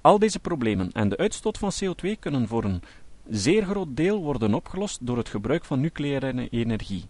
Al 0.00 0.18
deze 0.18 0.38
problemen 0.38 0.92
en 0.92 1.08
de 1.08 1.16
uitstoot 1.16 1.58
van 1.58 1.72
CO2 1.72 2.18
kunnen 2.20 2.48
voor 2.48 2.64
een 2.64 2.82
zeer 3.28 3.64
groot 3.64 3.96
deel 3.96 4.22
worden 4.22 4.54
opgelost 4.54 5.06
door 5.06 5.16
het 5.16 5.28
gebruik 5.28 5.64
van 5.64 5.80
nucleaire 5.80 6.48
energie. 6.48 7.04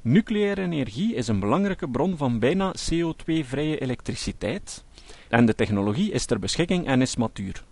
Nucleaire 0.00 0.62
energie 0.62 1.14
is 1.14 1.28
een 1.28 1.40
belangrijke 1.40 1.88
bron 1.88 2.16
van 2.16 2.38
bijna 2.38 2.74
CO2-vrije 2.78 3.78
elektriciteit 3.78 4.84
en 5.28 5.46
de 5.46 5.54
technologie 5.54 6.12
is 6.12 6.24
ter 6.24 6.38
beschikking 6.38 6.86
en 6.86 7.00
is 7.00 7.16
matuur. 7.16 7.64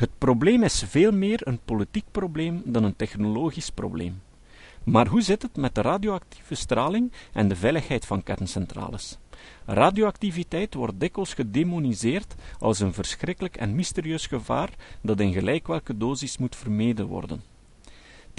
Het 0.00 0.18
probleem 0.18 0.62
is 0.62 0.84
veel 0.86 1.12
meer 1.12 1.40
een 1.44 1.60
politiek 1.64 2.04
probleem 2.10 2.62
dan 2.64 2.84
een 2.84 2.96
technologisch 2.96 3.70
probleem. 3.70 4.22
Maar 4.84 5.06
hoe 5.06 5.20
zit 5.22 5.42
het 5.42 5.56
met 5.56 5.74
de 5.74 5.80
radioactieve 5.80 6.54
straling 6.54 7.12
en 7.32 7.48
de 7.48 7.56
veiligheid 7.56 8.06
van 8.06 8.22
kerncentrales? 8.22 9.18
Radioactiviteit 9.64 10.74
wordt 10.74 11.00
dikwijls 11.00 11.34
gedemoniseerd 11.34 12.34
als 12.58 12.80
een 12.80 12.92
verschrikkelijk 12.92 13.56
en 13.56 13.74
mysterieus 13.74 14.26
gevaar 14.26 14.70
dat 15.00 15.20
in 15.20 15.32
gelijk 15.32 15.66
welke 15.66 15.96
dosis 15.96 16.38
moet 16.38 16.56
vermeden 16.56 17.06
worden. 17.06 17.42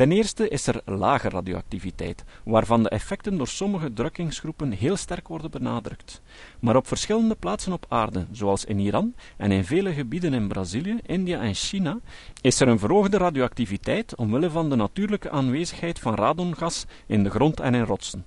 Ten 0.02 0.12
eerste 0.12 0.48
is 0.48 0.68
er 0.68 0.82
lage 0.86 1.30
radioactiviteit, 1.30 2.24
waarvan 2.44 2.84
de 2.84 2.90
effecten 2.90 3.38
door 3.38 3.48
sommige 3.48 3.94
drukkingsgroepen 3.94 4.72
heel 4.72 4.96
sterk 4.96 5.28
worden 5.28 5.52
benadrukt. 5.52 6.22
Maar 6.60 6.76
op 6.76 6.88
verschillende 6.88 7.36
plaatsen 7.36 7.74
op 7.74 7.86
aarde, 7.90 8.26
zoals 8.32 8.66
in 8.66 8.80
Iran 8.80 9.14
en 9.38 9.52
in 9.52 9.66
vele 9.66 9.94
gebieden 9.94 10.34
in 10.34 10.48
Brazilië, 10.48 11.00
India 11.06 11.42
en 11.42 11.54
China, 11.54 12.00
is 12.42 12.60
er 12.60 12.68
een 12.68 12.80
verhoogde 12.80 13.18
radioactiviteit 13.18 14.16
omwille 14.16 14.50
van 14.50 14.70
de 14.70 14.76
natuurlijke 14.76 15.30
aanwezigheid 15.30 16.00
van 16.00 16.16
radongas 16.16 16.86
in 17.06 17.24
de 17.24 17.30
grond 17.30 17.60
en 17.60 17.76
in 17.76 17.84
rotsen. 17.84 18.26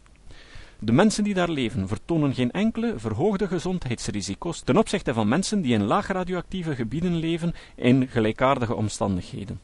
De 0.78 0.93
mensen 0.93 1.25
die 1.25 1.35
daar 1.35 1.50
leven 1.50 1.88
vertonen 1.88 2.35
geen 2.35 2.50
enkele 2.50 2.95
verhoogde 2.97 3.47
gezondheidsrisico's 3.47 4.61
ten 4.61 4.76
opzichte 4.76 5.14
van 5.14 5.28
mensen 5.28 5.61
die 5.61 5.75
in 5.75 5.85
laag 5.85 6.07
radioactieve 6.07 6.75
gebieden 6.75 7.16
leven 7.16 7.54
in 7.75 8.09
gelijkaardige 8.09 8.75
omstandigheden. 8.75 9.61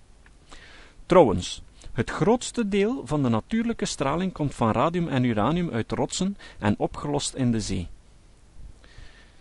Trouwens, 1.06 1.62
het 2.00 2.10
grootste 2.10 2.68
deel 2.68 3.02
van 3.04 3.22
de 3.22 3.28
natuurlijke 3.28 3.84
straling 3.84 4.32
komt 4.32 4.54
van 4.54 4.70
radium 4.70 5.08
en 5.08 5.24
uranium 5.24 5.70
uit 5.70 5.92
rotsen 5.92 6.36
en 6.58 6.74
opgelost 6.78 7.34
in 7.34 7.52
de 7.52 7.60
zee. 7.60 7.88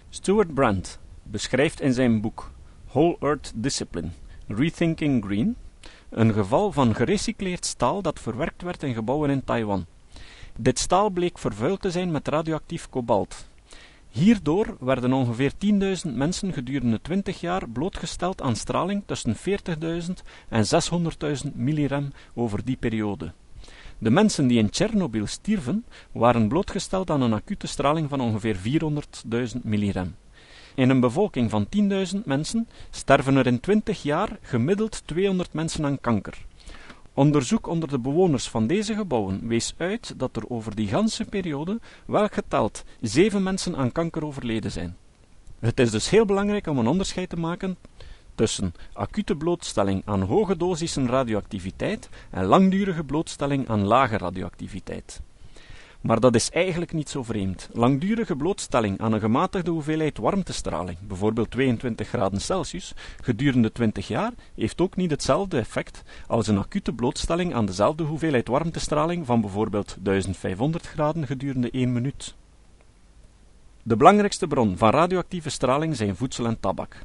Stuart 0.10 0.54
Brand 0.54 1.00
beschrijft 1.24 1.82
in 1.82 1.94
zijn 1.94 2.22
boek 2.22 2.52
Whole 2.88 3.18
Earth 3.20 3.52
Discipline 3.56 4.10
Rethinking 4.48 5.26
Green 5.26 5.56
een 6.10 6.34
geval 6.34 6.72
van 6.72 6.96
gerecycleerd 6.96 7.66
staal 7.66 8.02
dat 8.02 8.20
verwerkt 8.20 8.62
werd 8.62 8.84
in 8.84 8.94
gebouwen 8.94 9.30
in 9.30 9.44
Taiwan. 9.44 9.86
Dit 10.58 10.80
staal 10.80 11.10
bleek 11.10 11.38
vervuild 11.38 11.82
te 11.82 11.92
zijn 11.92 12.12
met 12.12 12.28
radioactief 12.28 12.90
kobalt. 12.90 13.49
Hierdoor 14.12 14.78
werden 14.80 15.14
ongeveer 15.14 15.52
10.000 16.06 16.14
mensen 16.14 16.54
gedurende 16.54 17.02
20 17.02 17.40
jaar 17.42 17.70
blootgesteld 17.70 18.42
aan 18.42 18.56
straling 18.56 19.04
tussen 19.06 19.36
40.000 19.36 20.14
en 20.50 20.66
600.000 21.46 21.54
millirem 21.54 22.12
over 22.34 22.66
die 22.66 22.78
periode. 22.78 23.34
De 23.98 24.10
mensen 24.10 24.48
die 24.48 24.58
in 24.58 24.70
Tsjernobyl 24.70 25.28
stierven, 25.28 25.86
waren 26.12 26.48
blootgesteld 26.48 27.10
aan 27.10 27.22
een 27.22 27.34
acute 27.34 27.68
straling 27.68 28.10
van 28.10 28.22
ongeveer 28.22 28.56
400.000 28.56 29.62
millirem. 29.64 30.16
In 30.76 30.90
een 30.90 31.00
bevolking 31.00 31.50
van 31.50 31.68
10.000 32.16 32.24
mensen 32.26 32.68
sterven 32.90 33.36
er 33.36 33.48
in 33.48 33.60
20 33.60 34.04
jaar 34.04 34.38
gemiddeld 34.42 35.02
200 35.06 35.54
mensen 35.54 35.86
aan 35.86 36.00
kanker. 36.00 36.46
Onderzoek 37.20 37.68
onder 37.68 37.90
de 37.90 38.00
bewoners 38.00 38.48
van 38.48 38.68
deze 38.68 38.96
gebouwen 38.96 39.48
wees 39.48 39.74
uit 39.78 40.14
dat 40.18 40.36
er 40.36 40.50
over 40.50 40.76
die 40.76 40.88
ganse 40.88 41.26
periode 41.26 41.80
wel 42.06 42.28
geteld 42.28 42.84
zeven 43.02 43.44
mensen 43.44 43.76
aan 43.76 43.92
kanker 43.92 44.26
overleden 44.26 44.72
zijn. 44.72 44.98
Het 45.60 45.80
is 45.80 45.92
dus 45.92 46.10
heel 46.10 46.26
belangrijk 46.26 46.68
om 46.68 46.78
een 46.78 46.88
onderscheid 46.88 47.30
te 47.30 47.36
maken 47.36 47.78
tussen 48.36 48.74
acute 48.94 49.36
blootstelling 49.36 50.02
aan 50.06 50.22
hoge 50.22 50.58
dosissen 50.58 51.08
radioactiviteit 51.08 52.10
en 52.30 52.46
langdurige 52.46 53.04
blootstelling 53.04 53.68
aan 53.70 53.86
lage 53.86 54.18
radioactiviteit. 54.18 55.22
Maar 56.02 56.20
dat 56.20 56.36
is 56.36 56.50
eigenlijk 56.50 56.94
niet 56.94 57.10
zo 57.10 57.24
vreemd. 57.24 57.70
Langdurige 57.74 58.36
blootstelling 58.36 59.00
aan 59.00 59.14
een 59.14 59.20
gematigde 59.20 59.72
hoeveelheid 59.72 60.18
warmtestraling, 60.18 60.98
bijvoorbeeld 61.00 61.52
22 61.52 62.08
graden 62.08 62.42
Celsius, 62.42 62.94
gedurende 63.22 63.72
20 63.72 64.08
jaar, 64.08 64.32
heeft 64.56 64.82
ook 64.82 64.96
niet 64.96 65.12
hetzelfde 65.12 65.58
effect 65.58 66.04
als 66.28 66.48
een 66.48 66.58
acute 66.58 66.94
blootstelling 66.94 67.54
aan 67.54 67.66
dezelfde 67.66 68.04
hoeveelheid 68.04 68.48
warmtestraling 68.48 69.26
van 69.26 69.42
bijvoorbeeld 69.42 69.98
1500 70.00 70.88
graden 70.88 71.28
gedurende 71.28 71.72
1 71.72 71.94
minuut. 71.94 72.36
De 73.84 73.96
belangrijkste 73.96 74.48
bron 74.48 74.78
van 74.78 74.90
radioactieve 74.90 75.50
straling 75.50 75.96
zijn 75.96 76.16
voedsel 76.16 76.46
en 76.46 76.60
tabak. 76.60 76.98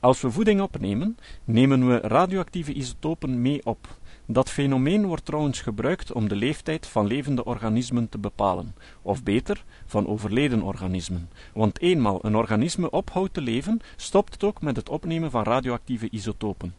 Als 0.00 0.20
we 0.20 0.30
voeding 0.30 0.60
opnemen, 0.60 1.16
nemen 1.44 1.88
we 1.88 1.98
radioactieve 1.98 2.72
isotopen 2.72 3.42
mee 3.42 3.60
op, 3.64 3.98
dat 4.30 4.50
fenomeen 4.50 5.06
wordt 5.06 5.24
trouwens 5.24 5.60
gebruikt 5.60 6.12
om 6.12 6.28
de 6.28 6.36
leeftijd 6.36 6.86
van 6.86 7.06
levende 7.06 7.44
organismen 7.44 8.08
te 8.08 8.18
bepalen, 8.18 8.74
of 9.02 9.22
beter, 9.22 9.64
van 9.86 10.06
overleden 10.06 10.62
organismen, 10.62 11.30
want 11.52 11.80
eenmaal 11.80 12.18
een 12.24 12.36
organisme 12.36 12.90
ophoudt 12.90 13.34
te 13.34 13.40
leven, 13.40 13.80
stopt 13.96 14.32
het 14.32 14.44
ook 14.44 14.60
met 14.62 14.76
het 14.76 14.88
opnemen 14.88 15.30
van 15.30 15.42
radioactieve 15.42 16.10
isotopen. 16.10 16.74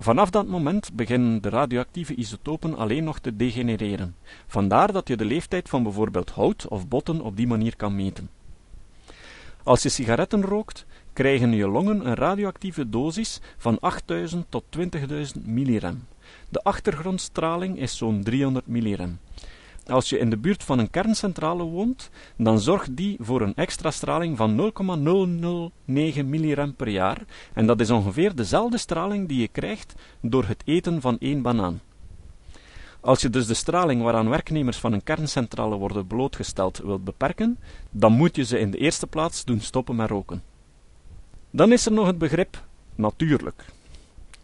Vanaf 0.00 0.30
dat 0.30 0.46
moment 0.46 0.92
beginnen 0.92 1.42
de 1.42 1.48
radioactieve 1.48 2.14
isotopen 2.14 2.76
alleen 2.76 3.04
nog 3.04 3.18
te 3.18 3.36
degenereren. 3.36 4.16
Vandaar 4.46 4.92
dat 4.92 5.08
je 5.08 5.16
de 5.16 5.24
leeftijd 5.24 5.68
van 5.68 5.82
bijvoorbeeld 5.82 6.30
hout 6.30 6.68
of 6.68 6.88
botten 6.88 7.20
op 7.20 7.36
die 7.36 7.46
manier 7.46 7.76
kan 7.76 7.96
meten. 7.96 8.30
Als 9.62 9.82
je 9.82 9.88
sigaretten 9.88 10.42
rookt, 10.42 10.86
krijgen 11.12 11.52
je 11.52 11.68
longen 11.68 12.06
een 12.06 12.14
radioactieve 12.14 12.88
dosis 12.88 13.40
van 13.56 13.80
8000 13.80 14.46
tot 14.48 14.64
20.000 15.36 15.42
millirem. 15.44 16.02
De 16.48 16.62
achtergrondstraling 16.62 17.78
is 17.78 17.96
zo'n 17.96 18.22
300 18.22 18.66
millirem. 18.66 19.18
Als 19.86 20.08
je 20.08 20.18
in 20.18 20.30
de 20.30 20.36
buurt 20.36 20.64
van 20.64 20.78
een 20.78 20.90
kerncentrale 20.90 21.62
woont, 21.62 22.10
dan 22.36 22.60
zorgt 22.60 22.96
die 22.96 23.16
voor 23.20 23.40
een 23.40 23.54
extra 23.54 23.90
straling 23.90 24.36
van 24.36 24.54
0,009 24.54 26.28
millirem 26.28 26.74
per 26.74 26.88
jaar, 26.88 27.24
en 27.52 27.66
dat 27.66 27.80
is 27.80 27.90
ongeveer 27.90 28.34
dezelfde 28.34 28.78
straling 28.78 29.28
die 29.28 29.40
je 29.40 29.48
krijgt 29.48 29.94
door 30.20 30.44
het 30.44 30.62
eten 30.64 31.00
van 31.00 31.16
één 31.18 31.42
banaan. 31.42 31.80
Als 33.00 33.20
je 33.20 33.30
dus 33.30 33.46
de 33.46 33.54
straling 33.54 34.02
waaraan 34.02 34.28
werknemers 34.28 34.76
van 34.76 34.92
een 34.92 35.02
kerncentrale 35.02 35.76
worden 35.76 36.06
blootgesteld 36.06 36.78
wilt 36.78 37.04
beperken, 37.04 37.58
dan 37.90 38.12
moet 38.12 38.36
je 38.36 38.44
ze 38.44 38.58
in 38.58 38.70
de 38.70 38.78
eerste 38.78 39.06
plaats 39.06 39.44
doen 39.44 39.60
stoppen 39.60 39.96
met 39.96 40.08
roken. 40.08 40.42
Dan 41.50 41.72
is 41.72 41.86
er 41.86 41.92
nog 41.92 42.06
het 42.06 42.18
begrip 42.18 42.64
natuurlijk. 42.94 43.64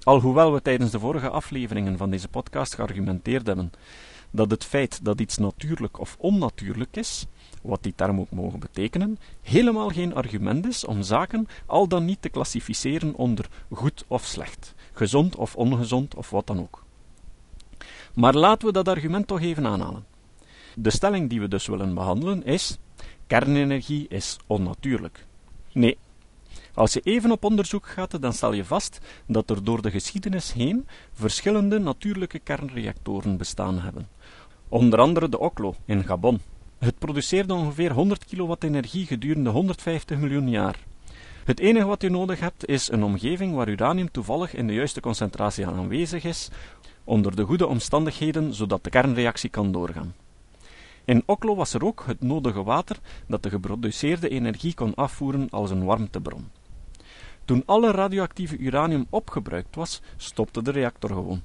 Alhoewel 0.04 0.52
we 0.52 0.62
tijdens 0.62 0.90
de 0.90 0.98
vorige 0.98 1.28
afleveringen 1.28 1.96
van 1.96 2.10
deze 2.10 2.28
podcast 2.28 2.74
geargumenteerd 2.74 3.46
hebben 3.46 3.72
dat 4.30 4.50
het 4.50 4.64
feit 4.64 5.04
dat 5.04 5.20
iets 5.20 5.38
natuurlijk 5.38 6.00
of 6.00 6.16
onnatuurlijk 6.18 6.96
is, 6.96 7.26
wat 7.62 7.82
die 7.82 7.92
term 7.96 8.20
ook 8.20 8.30
mogen 8.30 8.58
betekenen, 8.58 9.18
helemaal 9.42 9.88
geen 9.88 10.14
argument 10.14 10.66
is 10.66 10.84
om 10.84 11.02
zaken 11.02 11.46
al 11.66 11.88
dan 11.88 12.04
niet 12.04 12.22
te 12.22 12.28
klassificeren 12.28 13.14
onder 13.14 13.48
goed 13.70 14.04
of 14.06 14.24
slecht, 14.24 14.74
gezond 14.92 15.36
of 15.36 15.56
ongezond 15.56 16.14
of 16.14 16.30
wat 16.30 16.46
dan 16.46 16.60
ook. 16.60 16.84
Maar 18.14 18.34
laten 18.34 18.66
we 18.66 18.72
dat 18.72 18.88
argument 18.88 19.26
toch 19.26 19.40
even 19.40 19.66
aanhalen. 19.66 20.04
De 20.74 20.90
stelling 20.90 21.30
die 21.30 21.40
we 21.40 21.48
dus 21.48 21.66
willen 21.66 21.94
behandelen 21.94 22.44
is: 22.44 22.78
kernenergie 23.26 24.06
is 24.08 24.36
onnatuurlijk. 24.46 25.26
Nee, 25.72 25.98
als 26.74 26.92
je 26.92 27.00
even 27.00 27.30
op 27.30 27.44
onderzoek 27.44 27.86
gaat, 27.86 28.22
dan 28.22 28.32
stel 28.32 28.52
je 28.52 28.64
vast 28.64 28.98
dat 29.26 29.50
er 29.50 29.64
door 29.64 29.82
de 29.82 29.90
geschiedenis 29.90 30.52
heen 30.52 30.86
verschillende 31.12 31.78
natuurlijke 31.78 32.38
kernreactoren 32.38 33.36
bestaan 33.36 33.80
hebben. 33.80 34.08
Onder 34.68 34.98
andere 34.98 35.28
de 35.28 35.38
Oklo 35.38 35.74
in 35.84 36.04
Gabon. 36.04 36.40
Het 36.78 36.98
produceerde 36.98 37.54
ongeveer 37.54 37.92
100 37.92 38.24
kilowatt 38.24 38.64
energie 38.64 39.06
gedurende 39.06 39.50
150 39.50 40.18
miljoen 40.18 40.48
jaar. 40.50 40.78
Het 41.44 41.60
enige 41.60 41.86
wat 41.86 42.02
je 42.02 42.10
nodig 42.10 42.40
hebt 42.40 42.66
is 42.66 42.90
een 42.90 43.02
omgeving 43.02 43.54
waar 43.54 43.68
uranium 43.68 44.10
toevallig 44.10 44.54
in 44.54 44.66
de 44.66 44.72
juiste 44.72 45.00
concentratie 45.00 45.66
aanwezig 45.66 46.24
is, 46.24 46.48
onder 47.04 47.36
de 47.36 47.42
goede 47.42 47.66
omstandigheden, 47.66 48.54
zodat 48.54 48.84
de 48.84 48.90
kernreactie 48.90 49.50
kan 49.50 49.72
doorgaan. 49.72 50.14
In 51.04 51.22
Oklo 51.26 51.54
was 51.54 51.74
er 51.74 51.84
ook 51.84 52.04
het 52.06 52.20
nodige 52.20 52.62
water 52.62 52.98
dat 53.26 53.42
de 53.42 53.50
geproduceerde 53.50 54.28
energie 54.28 54.74
kon 54.74 54.94
afvoeren 54.94 55.50
als 55.50 55.70
een 55.70 55.84
warmtebron. 55.84 56.50
Toen 57.44 57.62
alle 57.66 57.90
radioactieve 57.90 58.56
uranium 58.56 59.06
opgebruikt 59.10 59.76
was, 59.76 60.00
stopte 60.16 60.62
de 60.62 60.70
reactor 60.70 61.10
gewoon. 61.10 61.42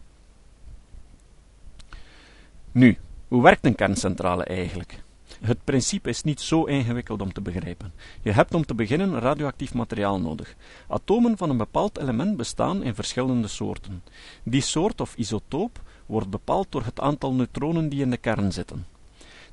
Nu, 2.72 2.98
hoe 3.28 3.44
werkt 3.44 3.66
een 3.66 3.76
kerncentrale 3.76 4.44
eigenlijk? 4.44 5.04
Het 5.42 5.64
principe 5.64 6.10
is 6.10 6.24
niet 6.24 6.42
zo 6.42 6.64
ingewikkeld 6.64 7.22
om 7.22 7.34
te 7.34 7.42
begrijpen. 7.42 7.94
Je 8.22 8.32
hebt 8.32 8.54
om 8.54 8.66
te 8.66 8.76
beginnen 8.76 9.20
radioactief 9.20 9.74
materiaal 9.74 10.20
nodig. 10.20 10.56
Atomen 10.88 11.38
van 11.38 11.50
een 11.50 11.58
bepaald 11.58 11.98
element 11.98 12.38
bestaan 12.38 12.84
in 12.84 12.96
verschillende 12.96 13.48
soorten. 13.48 14.04
Die 14.44 14.62
soort 14.62 15.02
of 15.02 15.16
isotoop 15.16 15.82
wordt 16.06 16.30
bepaald 16.30 16.68
door 16.70 16.84
het 16.84 17.00
aantal 17.00 17.34
neutronen 17.34 17.90
die 17.90 18.02
in 18.02 18.10
de 18.10 18.18
kern 18.18 18.52
zitten. 18.52 18.86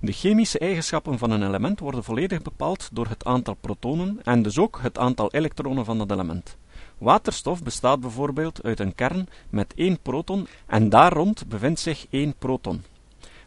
De 0.05 0.13
chemische 0.13 0.59
eigenschappen 0.59 1.19
van 1.19 1.31
een 1.31 1.47
element 1.47 1.81
worden 1.81 2.05
volledig 2.05 2.43
bepaald 2.43 2.89
door 2.93 3.07
het 3.07 3.25
aantal 3.25 3.55
protonen 3.55 4.21
en 4.23 4.43
dus 4.43 4.59
ook 4.59 4.79
het 4.83 4.99
aantal 4.99 5.31
elektronen 5.31 5.85
van 5.85 5.99
dat 5.99 6.11
element. 6.11 6.57
Waterstof 6.99 7.63
bestaat 7.63 8.01
bijvoorbeeld 8.01 8.63
uit 8.63 8.81
een 8.81 8.95
kern 8.95 9.29
met 9.51 9.75
één 9.77 9.99
proton 9.99 10.47
en 10.67 10.89
daar 10.89 11.13
rond 11.13 11.49
bevindt 11.49 11.81
zich 11.81 12.07
één 12.11 12.35
proton. 12.39 12.83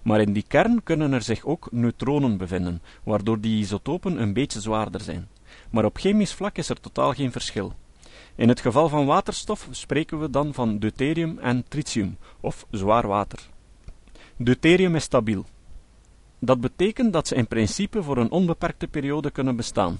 Maar 0.01 0.21
in 0.21 0.33
die 0.33 0.45
kern 0.47 0.83
kunnen 0.83 1.13
er 1.13 1.21
zich 1.21 1.45
ook 1.45 1.67
neutronen 1.71 2.37
bevinden, 2.37 2.81
waardoor 3.03 3.39
die 3.39 3.59
isotopen 3.59 4.21
een 4.21 4.33
beetje 4.33 4.61
zwaarder 4.61 5.01
zijn. 5.01 5.27
Maar 5.69 5.85
op 5.85 5.97
chemisch 5.97 6.33
vlak 6.33 6.57
is 6.57 6.69
er 6.69 6.79
totaal 6.79 7.13
geen 7.13 7.31
verschil. 7.31 7.73
In 8.35 8.49
het 8.49 8.59
geval 8.59 8.89
van 8.89 9.05
waterstof 9.05 9.67
spreken 9.71 10.19
we 10.19 10.29
dan 10.29 10.53
van 10.53 10.79
deuterium 10.79 11.39
en 11.39 11.65
tritium, 11.67 12.17
of 12.39 12.65
zwaar 12.71 13.07
water. 13.07 13.39
Deuterium 14.37 14.95
is 14.95 15.03
stabiel. 15.03 15.45
Dat 16.39 16.61
betekent 16.61 17.13
dat 17.13 17.27
ze 17.27 17.35
in 17.35 17.47
principe 17.47 18.03
voor 18.03 18.17
een 18.17 18.31
onbeperkte 18.31 18.87
periode 18.87 19.31
kunnen 19.31 19.55
bestaan. 19.55 19.99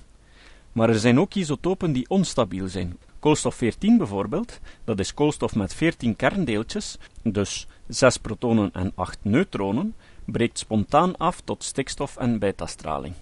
Maar 0.71 0.89
er 0.89 0.99
zijn 0.99 1.19
ook 1.19 1.33
isotopen 1.33 1.91
die 1.91 2.09
onstabiel 2.09 2.67
zijn. 2.67 2.97
Koolstof 3.19 3.55
14 3.55 3.97
bijvoorbeeld, 3.97 4.59
dat 4.83 4.99
is 4.99 5.13
koolstof 5.13 5.55
met 5.55 5.73
14 5.73 6.15
kerndeeltjes, 6.15 6.97
dus 7.23 7.67
6 7.87 8.17
protonen 8.17 8.73
en 8.73 8.91
8 8.95 9.17
neutronen, 9.21 9.95
breekt 10.25 10.59
spontaan 10.59 11.17
af 11.17 11.41
tot 11.41 11.63
stikstof 11.63 12.17
en 12.17 12.39
betastraling. 12.39 13.13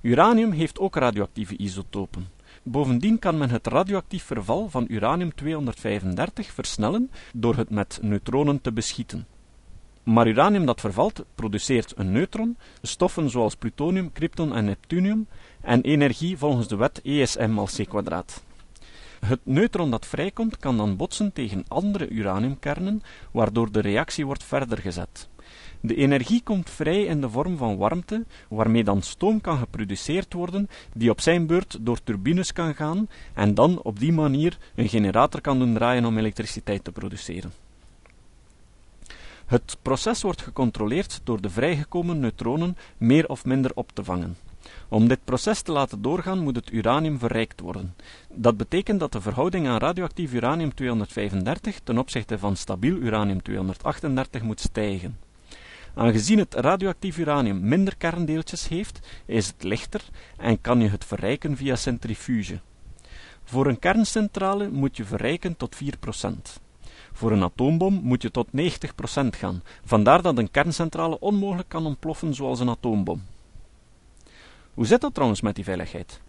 Uranium 0.00 0.52
heeft 0.52 0.78
ook 0.78 0.96
radioactieve 0.96 1.56
isotopen. 1.56 2.28
Bovendien 2.62 3.18
kan 3.18 3.38
men 3.38 3.50
het 3.50 3.66
radioactief 3.66 4.24
verval 4.24 4.68
van 4.68 4.86
uranium-235 4.88 6.46
versnellen 6.52 7.10
door 7.32 7.56
het 7.56 7.70
met 7.70 7.98
neutronen 8.02 8.60
te 8.60 8.72
beschieten. 8.72 9.26
Maar 10.02 10.28
uranium 10.28 10.66
dat 10.66 10.80
vervalt 10.80 11.24
produceert 11.34 11.92
een 11.96 12.12
neutron, 12.12 12.56
stoffen 12.82 13.30
zoals 13.30 13.54
plutonium, 13.54 14.12
krypton 14.12 14.54
en 14.54 14.64
neptunium 14.64 15.26
en 15.60 15.80
energie 15.80 16.38
volgens 16.38 16.68
de 16.68 16.76
wet 16.76 17.00
ESM 17.02 17.50
mal 17.50 17.66
c. 17.66 17.86
Het 19.26 19.40
neutron 19.42 19.90
dat 19.90 20.06
vrijkomt 20.06 20.56
kan 20.56 20.76
dan 20.76 20.96
botsen 20.96 21.32
tegen 21.32 21.64
andere 21.68 22.08
uraniumkernen, 22.08 23.02
waardoor 23.30 23.72
de 23.72 23.80
reactie 23.80 24.26
wordt 24.26 24.44
verder 24.44 24.78
gezet. 24.78 25.28
De 25.80 25.94
energie 25.94 26.42
komt 26.42 26.70
vrij 26.70 27.04
in 27.04 27.20
de 27.20 27.30
vorm 27.30 27.56
van 27.56 27.76
warmte, 27.76 28.24
waarmee 28.48 28.84
dan 28.84 29.02
stoom 29.02 29.40
kan 29.40 29.58
geproduceerd 29.58 30.32
worden, 30.32 30.68
die 30.94 31.10
op 31.10 31.20
zijn 31.20 31.46
beurt 31.46 31.78
door 31.80 32.02
turbines 32.02 32.52
kan 32.52 32.74
gaan 32.74 33.08
en 33.34 33.54
dan 33.54 33.82
op 33.82 33.98
die 33.98 34.12
manier 34.12 34.58
een 34.74 34.88
generator 34.88 35.40
kan 35.40 35.58
doen 35.58 35.74
draaien 35.74 36.04
om 36.04 36.18
elektriciteit 36.18 36.84
te 36.84 36.92
produceren. 36.92 37.52
Het 39.50 39.76
proces 39.82 40.22
wordt 40.22 40.42
gecontroleerd 40.42 41.20
door 41.24 41.40
de 41.40 41.50
vrijgekomen 41.50 42.20
neutronen 42.20 42.76
meer 42.96 43.28
of 43.28 43.44
minder 43.44 43.70
op 43.74 43.90
te 43.92 44.04
vangen. 44.04 44.36
Om 44.88 45.08
dit 45.08 45.24
proces 45.24 45.62
te 45.62 45.72
laten 45.72 46.02
doorgaan 46.02 46.38
moet 46.38 46.56
het 46.56 46.72
uranium 46.72 47.18
verrijkt 47.18 47.60
worden. 47.60 47.94
Dat 48.34 48.56
betekent 48.56 49.00
dat 49.00 49.12
de 49.12 49.20
verhouding 49.20 49.68
aan 49.68 49.78
radioactief 49.78 50.32
uranium-235 50.32 51.82
ten 51.84 51.98
opzichte 51.98 52.38
van 52.38 52.56
stabiel 52.56 52.96
uranium-238 52.96 54.42
moet 54.42 54.60
stijgen. 54.60 55.18
Aangezien 55.94 56.38
het 56.38 56.54
radioactief 56.54 57.18
uranium 57.18 57.68
minder 57.68 57.96
kerndeeltjes 57.96 58.68
heeft, 58.68 59.00
is 59.26 59.46
het 59.46 59.62
lichter 59.62 60.02
en 60.36 60.60
kan 60.60 60.80
je 60.80 60.88
het 60.88 61.04
verrijken 61.04 61.56
via 61.56 61.76
centrifuge. 61.76 62.60
Voor 63.44 63.66
een 63.66 63.78
kerncentrale 63.78 64.68
moet 64.68 64.96
je 64.96 65.04
verrijken 65.04 65.56
tot 65.56 65.76
4%. 65.76 66.60
Voor 67.12 67.32
een 67.32 67.42
atoombom 67.42 68.00
moet 68.02 68.22
je 68.22 68.30
tot 68.30 68.46
90% 68.46 68.50
gaan, 69.30 69.62
vandaar 69.84 70.22
dat 70.22 70.38
een 70.38 70.50
kerncentrale 70.50 71.20
onmogelijk 71.20 71.68
kan 71.68 71.86
ontploffen 71.86 72.34
zoals 72.34 72.60
een 72.60 72.68
atoombom. 72.68 73.22
Hoe 74.74 74.86
zit 74.86 75.00
dat 75.00 75.14
trouwens 75.14 75.40
met 75.40 75.54
die 75.54 75.64
veiligheid? 75.64 76.20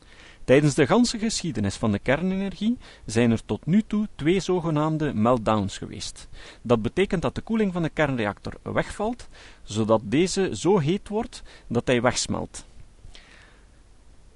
Tijdens 0.44 0.74
de 0.74 0.88
ganse 0.88 1.20
geschiedenis 1.20 1.76
van 1.76 1.92
de 1.92 2.00
kernenergie 2.00 2.78
zijn 3.06 3.32
er 3.32 3.46
tot 3.46 3.66
nu 3.66 3.84
toe 3.88 4.08
twee 4.16 4.40
zogenaamde 4.40 5.14
meltdowns 5.14 5.78
geweest. 5.78 6.28
Dat 6.62 6.82
betekent 6.82 7.22
dat 7.22 7.36
de 7.36 7.42
koeling 7.42 7.74
van 7.74 7.82
de 7.82 7.90
kernreactor 7.90 8.54
wegvalt, 8.62 9.28
zodat 9.64 10.02
deze 10.04 10.50
zo 10.54 10.78
heet 10.78 11.08
wordt 11.08 11.44
dat 11.68 11.88
hij 11.88 12.02
wegsmelt. 12.02 12.66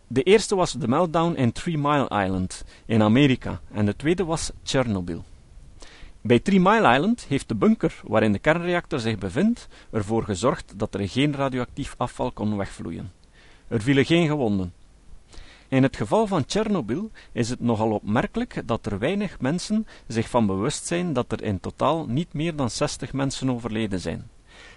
De 0.07 0.23
eerste 0.23 0.55
was 0.55 0.71
de 0.71 0.87
meltdown 0.87 1.35
in 1.35 1.51
Three 1.51 1.77
Mile 1.77 2.23
Island 2.23 2.63
in 2.85 3.01
Amerika 3.01 3.61
en 3.71 3.85
de 3.85 3.95
tweede 3.95 4.25
was 4.25 4.51
Chernobyl. 4.63 5.23
Bij 6.27 6.39
Three 6.39 6.59
Mile 6.59 6.93
Island 6.93 7.25
heeft 7.27 7.47
de 7.47 7.55
bunker 7.55 8.01
waarin 8.03 8.31
de 8.31 8.39
kernreactor 8.39 8.99
zich 8.99 9.17
bevindt 9.17 9.67
ervoor 9.91 10.23
gezorgd 10.23 10.73
dat 10.77 10.93
er 10.93 11.09
geen 11.09 11.35
radioactief 11.35 11.95
afval 11.97 12.31
kon 12.31 12.57
wegvloeien. 12.57 13.11
Er 13.67 13.81
vielen 13.81 14.05
geen 14.05 14.27
gewonden. 14.27 14.73
In 15.67 15.83
het 15.83 15.95
geval 15.95 16.27
van 16.27 16.45
Tsjernobyl 16.45 17.11
is 17.31 17.49
het 17.49 17.59
nogal 17.59 17.91
opmerkelijk 17.91 18.61
dat 18.65 18.85
er 18.85 18.99
weinig 18.99 19.39
mensen 19.39 19.87
zich 20.07 20.29
van 20.29 20.45
bewust 20.45 20.85
zijn 20.85 21.13
dat 21.13 21.31
er 21.31 21.43
in 21.43 21.59
totaal 21.59 22.05
niet 22.05 22.33
meer 22.33 22.55
dan 22.55 22.69
60 22.69 23.13
mensen 23.13 23.49
overleden 23.49 23.99
zijn. 23.99 24.29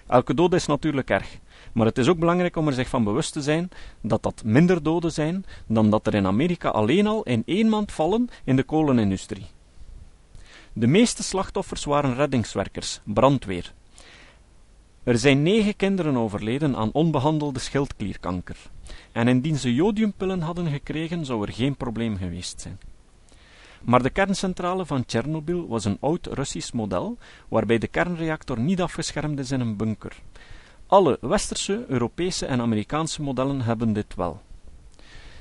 Elke 0.06 0.34
dood 0.34 0.52
is 0.52 0.66
natuurlijk 0.66 1.10
erg, 1.10 1.38
maar 1.72 1.86
het 1.86 1.98
is 1.98 2.08
ook 2.08 2.18
belangrijk 2.18 2.56
om 2.56 2.66
er 2.66 2.72
zich 2.72 2.88
van 2.88 3.04
bewust 3.04 3.32
te 3.32 3.42
zijn 3.42 3.68
dat 4.00 4.22
dat 4.22 4.42
minder 4.44 4.82
doden 4.82 5.12
zijn 5.12 5.44
dan 5.66 5.90
dat 5.90 6.06
er 6.06 6.14
in 6.14 6.26
Amerika 6.26 6.68
alleen 6.68 7.06
al 7.06 7.22
in 7.22 7.42
één 7.46 7.68
maand 7.68 7.92
vallen 7.92 8.28
in 8.44 8.56
de 8.56 8.62
kolenindustrie. 8.62 9.46
De 10.78 10.86
meeste 10.86 11.22
slachtoffers 11.22 11.84
waren 11.84 12.14
reddingswerkers, 12.14 13.00
brandweer. 13.04 13.72
Er 15.02 15.18
zijn 15.18 15.42
negen 15.42 15.76
kinderen 15.76 16.16
overleden 16.16 16.76
aan 16.76 16.92
onbehandelde 16.92 17.58
schildklierkanker, 17.58 18.56
en 19.12 19.28
indien 19.28 19.56
ze 19.56 19.74
jodiumpillen 19.74 20.40
hadden 20.40 20.66
gekregen, 20.66 21.24
zou 21.24 21.46
er 21.46 21.52
geen 21.52 21.76
probleem 21.76 22.16
geweest 22.16 22.60
zijn. 22.60 22.78
Maar 23.82 24.02
de 24.02 24.10
kerncentrale 24.10 24.86
van 24.86 25.04
Tsjernobyl 25.04 25.68
was 25.68 25.84
een 25.84 25.98
oud 26.00 26.26
Russisch 26.26 26.72
model, 26.72 27.18
waarbij 27.48 27.78
de 27.78 27.88
kernreactor 27.88 28.60
niet 28.60 28.80
afgeschermd 28.80 29.38
is 29.38 29.50
in 29.50 29.60
een 29.60 29.76
bunker. 29.76 30.16
Alle 30.86 31.18
westerse, 31.20 31.84
Europese 31.88 32.46
en 32.46 32.60
Amerikaanse 32.60 33.22
modellen 33.22 33.60
hebben 33.60 33.92
dit 33.92 34.14
wel. 34.14 34.40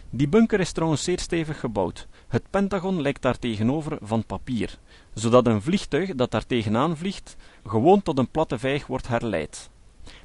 Die 0.10 0.28
bunker 0.28 0.60
is 0.60 0.72
trouwens 0.72 1.04
zeer 1.04 1.20
stevig 1.20 1.60
gebouwd. 1.60 2.08
Het 2.28 2.50
Pentagon 2.50 3.02
lijkt 3.02 3.22
daar 3.22 3.39
tegenover 3.39 3.98
van 4.02 4.26
papier, 4.26 4.78
zodat 5.13 5.48
een 5.48 5.62
vliegtuig 5.62 6.15
dat 6.15 6.32
daar 6.32 6.46
tegenaan 6.46 6.98
vliegt 6.98 7.36
gewoon 7.65 8.02
tot 8.02 8.17
een 8.17 8.30
platte 8.30 8.60
vijg 8.60 8.88
wordt 8.88 9.08
herleid. 9.08 9.70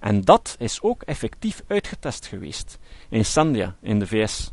En 0.01 0.21
dat 0.21 0.57
is 0.59 0.83
ook 0.83 1.03
effectief 1.03 1.63
uitgetest 1.67 2.27
geweest, 2.27 2.79
in 3.09 3.25
Sandia 3.25 3.77
in 3.81 3.99
de 3.99 4.07
VS. 4.07 4.53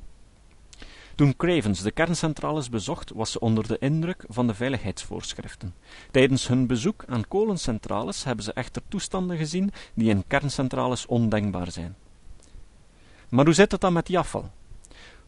Toen 1.16 1.36
Cravens 1.36 1.82
de 1.82 1.92
kerncentrales 1.92 2.70
bezocht, 2.70 3.12
was 3.16 3.32
ze 3.32 3.40
onder 3.40 3.68
de 3.68 3.78
indruk 3.78 4.26
van 4.28 4.48
de 4.48 4.54
veiligheidsvoorschriften. 4.54 5.76
Tijdens 6.12 6.48
hun 6.48 6.68
bezoek 6.68 7.04
aan 7.08 7.28
kolencentrales 7.28 8.24
hebben 8.24 8.46
ze 8.46 8.54
echter 8.54 8.82
toestanden 8.88 9.38
gezien 9.38 9.72
die 9.94 10.10
in 10.10 10.24
kerncentrales 10.28 11.06
ondenkbaar 11.06 11.72
zijn. 11.72 11.96
Maar 13.30 13.46
hoe 13.46 13.54
zit 13.54 13.72
het 13.72 13.82
dan 13.82 13.94
met 13.94 14.06
die 14.06 14.20
afval? 14.20 14.50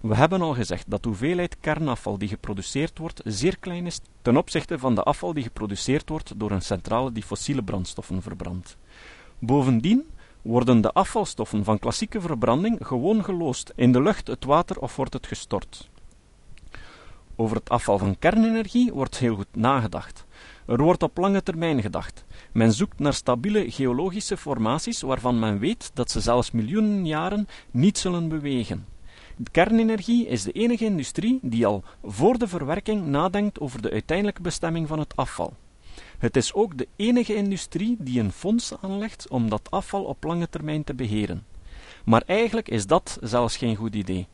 We 0.01 0.15
hebben 0.15 0.41
al 0.41 0.53
gezegd 0.53 0.89
dat 0.89 1.03
de 1.03 1.09
hoeveelheid 1.09 1.57
kernafval 1.59 2.17
die 2.17 2.27
geproduceerd 2.27 2.97
wordt 2.97 3.21
zeer 3.23 3.59
klein 3.59 3.85
is 3.85 3.99
ten 4.21 4.37
opzichte 4.37 4.79
van 4.79 4.95
de 4.95 5.03
afval 5.03 5.33
die 5.33 5.43
geproduceerd 5.43 6.09
wordt 6.09 6.39
door 6.39 6.51
een 6.51 6.61
centrale 6.61 7.11
die 7.11 7.23
fossiele 7.23 7.63
brandstoffen 7.63 8.21
verbrandt. 8.21 8.77
Bovendien 9.39 10.05
worden 10.41 10.81
de 10.81 10.91
afvalstoffen 10.91 11.63
van 11.63 11.79
klassieke 11.79 12.21
verbranding 12.21 12.77
gewoon 12.81 13.23
geloosd 13.23 13.73
in 13.75 13.91
de 13.91 14.01
lucht, 14.01 14.27
het 14.27 14.45
water 14.45 14.79
of 14.79 14.95
wordt 14.95 15.13
het 15.13 15.27
gestort. 15.27 15.89
Over 17.35 17.55
het 17.55 17.69
afval 17.69 17.97
van 17.97 18.19
kernenergie 18.19 18.93
wordt 18.93 19.17
heel 19.17 19.35
goed 19.35 19.55
nagedacht. 19.55 20.25
Er 20.65 20.81
wordt 20.81 21.03
op 21.03 21.17
lange 21.17 21.43
termijn 21.43 21.81
gedacht. 21.81 22.25
Men 22.51 22.73
zoekt 22.73 22.99
naar 22.99 23.13
stabiele 23.13 23.71
geologische 23.71 24.37
formaties 24.37 25.01
waarvan 25.01 25.39
men 25.39 25.59
weet 25.59 25.91
dat 25.93 26.11
ze 26.11 26.19
zelfs 26.19 26.51
miljoenen 26.51 27.05
jaren 27.05 27.47
niet 27.71 27.97
zullen 27.97 28.29
bewegen. 28.29 28.85
Kernenergie 29.51 30.27
is 30.27 30.43
de 30.43 30.51
enige 30.51 30.85
industrie 30.85 31.39
die 31.41 31.65
al 31.65 31.83
voor 32.03 32.37
de 32.37 32.47
verwerking 32.47 33.05
nadenkt 33.05 33.59
over 33.59 33.81
de 33.81 33.91
uiteindelijke 33.91 34.41
bestemming 34.41 34.87
van 34.87 34.99
het 34.99 35.15
afval. 35.15 35.53
Het 36.17 36.35
is 36.35 36.53
ook 36.53 36.77
de 36.77 36.87
enige 36.95 37.35
industrie 37.35 37.95
die 37.99 38.19
een 38.19 38.31
fonds 38.31 38.73
aanlegt 38.81 39.27
om 39.29 39.49
dat 39.49 39.71
afval 39.71 40.03
op 40.03 40.23
lange 40.23 40.49
termijn 40.49 40.83
te 40.83 40.93
beheren. 40.93 41.45
Maar 42.05 42.23
eigenlijk 42.25 42.69
is 42.69 42.85
dat 42.87 43.17
zelfs 43.21 43.57
geen 43.57 43.75
goed 43.75 43.95
idee. 43.95 44.27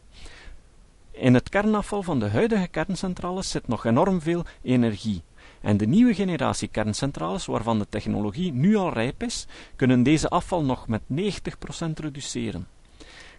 In 1.12 1.34
het 1.34 1.50
kernafval 1.50 2.04
van 2.04 2.20
de 2.20 2.30
huidige 2.30 2.68
kerncentrales 2.68 3.50
zit 3.50 3.68
nog 3.68 3.86
enorm 3.86 4.22
veel 4.22 4.44
energie. 4.62 5.22
En 5.62 5.78
de 5.78 5.88
nieuwe 5.88 6.14
generatie 6.14 6.68
kerncentrales, 6.68 7.46
waarvan 7.46 7.80
de 7.80 7.88
technologie 7.90 8.54
nu 8.54 8.76
al 8.76 8.94
rijp 8.94 9.24
is, 9.24 9.48
kunnen 9.76 10.04
deze 10.04 10.30
afval 10.30 10.64
nog 10.64 10.88
met 10.88 11.02
90% 11.02 11.14
reduceren. 11.94 12.68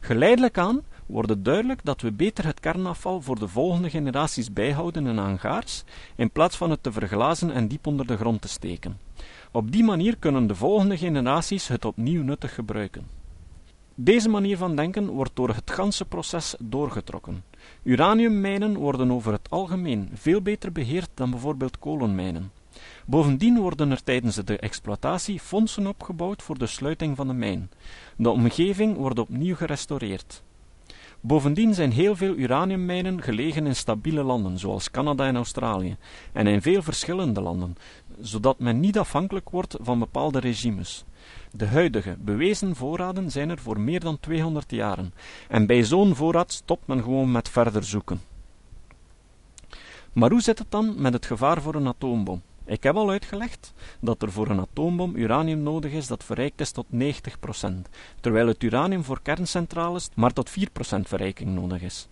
Geleidelijk 0.01 0.59
aan 0.59 0.83
wordt 1.09 1.29
het 1.29 1.45
duidelijk 1.45 1.85
dat 1.85 2.01
we 2.01 2.13
beter 2.13 2.45
het 2.45 2.61
kernafval 2.61 3.21
voor 3.21 3.39
de 3.39 3.49
volgende 3.49 3.91
generaties 3.91 4.53
bijhouden 4.53 5.07
in 5.07 5.17
hangars, 5.17 5.85
in 6.17 6.31
plaats 6.31 6.57
van 6.57 6.71
het 6.71 6.83
te 6.83 6.93
verglazen 6.93 7.51
en 7.51 7.69
diep 7.69 7.87
onder 7.87 8.07
de 8.07 8.17
grond 8.17 8.41
te 8.41 8.49
steken. 8.49 8.99
Op 9.53 9.73
die 9.73 9.85
manier 9.85 10.17
kunnen 10.17 10.47
de 10.47 10.55
volgende 10.55 10.97
generaties 10.97 11.69
het 11.69 11.85
opnieuw 11.85 12.23
nuttig 12.23 12.55
gebruiken. 12.55 13.07
Deze 13.95 14.29
manier 14.29 14.57
van 14.57 14.77
denken 14.77 15.07
wordt 15.07 15.37
door 15.37 15.49
het 15.49 15.71
ganse 15.71 16.05
proces 16.05 16.55
doorgetrokken. 16.59 17.45
Uraniummijnen 17.83 18.77
worden 18.77 19.11
over 19.11 19.33
het 19.33 19.51
algemeen 19.51 20.11
veel 20.15 20.43
beter 20.43 20.73
beheerd 20.73 21.11
dan 21.15 21.31
bijvoorbeeld 21.31 21.79
kolenmijnen. 21.79 22.53
Bovendien 23.07 23.59
worden 23.59 23.91
er 23.91 24.03
tijdens 24.05 24.37
de 24.37 24.59
exploitatie 24.59 25.41
fondsen 25.41 25.87
opgebouwd 25.87 26.43
voor 26.43 26.59
de 26.59 26.67
sluiting 26.67 27.17
van 27.17 27.27
de 27.27 27.33
mijn. 27.33 27.71
De 28.17 28.31
omgeving 28.31 28.97
wordt 28.97 29.19
opnieuw 29.19 29.55
gerestaureerd. 29.57 30.43
Bovendien 31.21 31.75
zijn 31.75 31.93
heel 31.93 32.17
veel 32.17 32.35
uraniummijnen 32.35 33.23
gelegen 33.23 33.67
in 33.67 33.77
stabiele 33.77 34.23
landen, 34.23 34.59
zoals 34.59 34.91
Canada 34.91 35.27
en 35.27 35.37
Australië, 35.37 35.97
en 36.33 36.47
in 36.47 36.63
veel 36.63 36.83
verschillende 36.83 37.41
landen, 37.41 37.77
zodat 38.21 38.59
men 38.59 38.81
niet 38.81 38.99
afhankelijk 38.99 39.51
wordt 39.51 39.77
van 39.81 39.99
bepaalde 39.99 40.39
regimes. 40.39 41.05
De 41.53 41.67
huidige, 41.67 42.17
bewezen 42.21 42.77
voorraden 42.77 43.31
zijn 43.31 43.51
er 43.51 43.59
voor 43.59 43.81
meer 43.81 44.01
dan 44.01 44.21
200 44.21 44.71
jaren, 44.71 45.15
en 45.49 45.67
bij 45.67 45.85
zo'n 45.85 46.15
voorraad 46.15 46.53
stopt 46.53 46.87
men 46.87 47.03
gewoon 47.03 47.33
met 47.33 47.49
verder 47.49 47.85
zoeken. 47.85 48.21
Maar 50.13 50.31
hoe 50.31 50.41
zit 50.41 50.59
het 50.59 50.71
dan 50.71 50.95
met 51.01 51.13
het 51.13 51.27
gevaar 51.27 51.63
voor 51.63 51.75
een 51.75 51.87
atoombom? 51.87 52.43
Ik 52.69 52.83
heb 52.83 52.97
al 52.97 53.11
uitgelegd 53.11 53.73
dat 54.01 54.23
er 54.23 54.33
voor 54.33 54.49
een 54.49 54.61
atoombom 54.61 55.17
uranium 55.17 55.63
nodig 55.63 55.93
is 55.93 56.07
dat 56.07 56.25
verrijkt 56.25 56.61
is 56.61 56.71
tot 56.71 56.87
90%, 56.95 57.69
terwijl 58.21 58.47
het 58.47 58.63
uranium 58.63 59.05
voor 59.05 59.21
kerncentrales 59.23 60.09
maar 60.15 60.33
tot 60.33 60.51
4% 60.51 60.53
verrijking 61.01 61.55
nodig 61.55 61.83
is. 61.83 62.09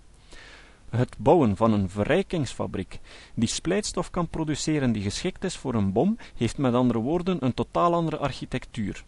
Het 0.91 1.17
bouwen 1.19 1.57
van 1.57 1.73
een 1.73 1.91
verrijkingsfabriek 1.91 3.01
die 3.35 3.49
splijtstof 3.49 4.11
kan 4.11 4.29
produceren 4.29 4.93
die 4.93 5.03
geschikt 5.03 5.45
is 5.45 5.57
voor 5.57 5.75
een 5.75 5.93
bom, 5.93 6.19
heeft 6.37 6.59
met 6.59 6.75
andere 6.75 6.99
woorden 6.99 7.45
een 7.45 7.55
totaal 7.55 7.95
andere 7.95 8.17
architectuur. 8.17 9.05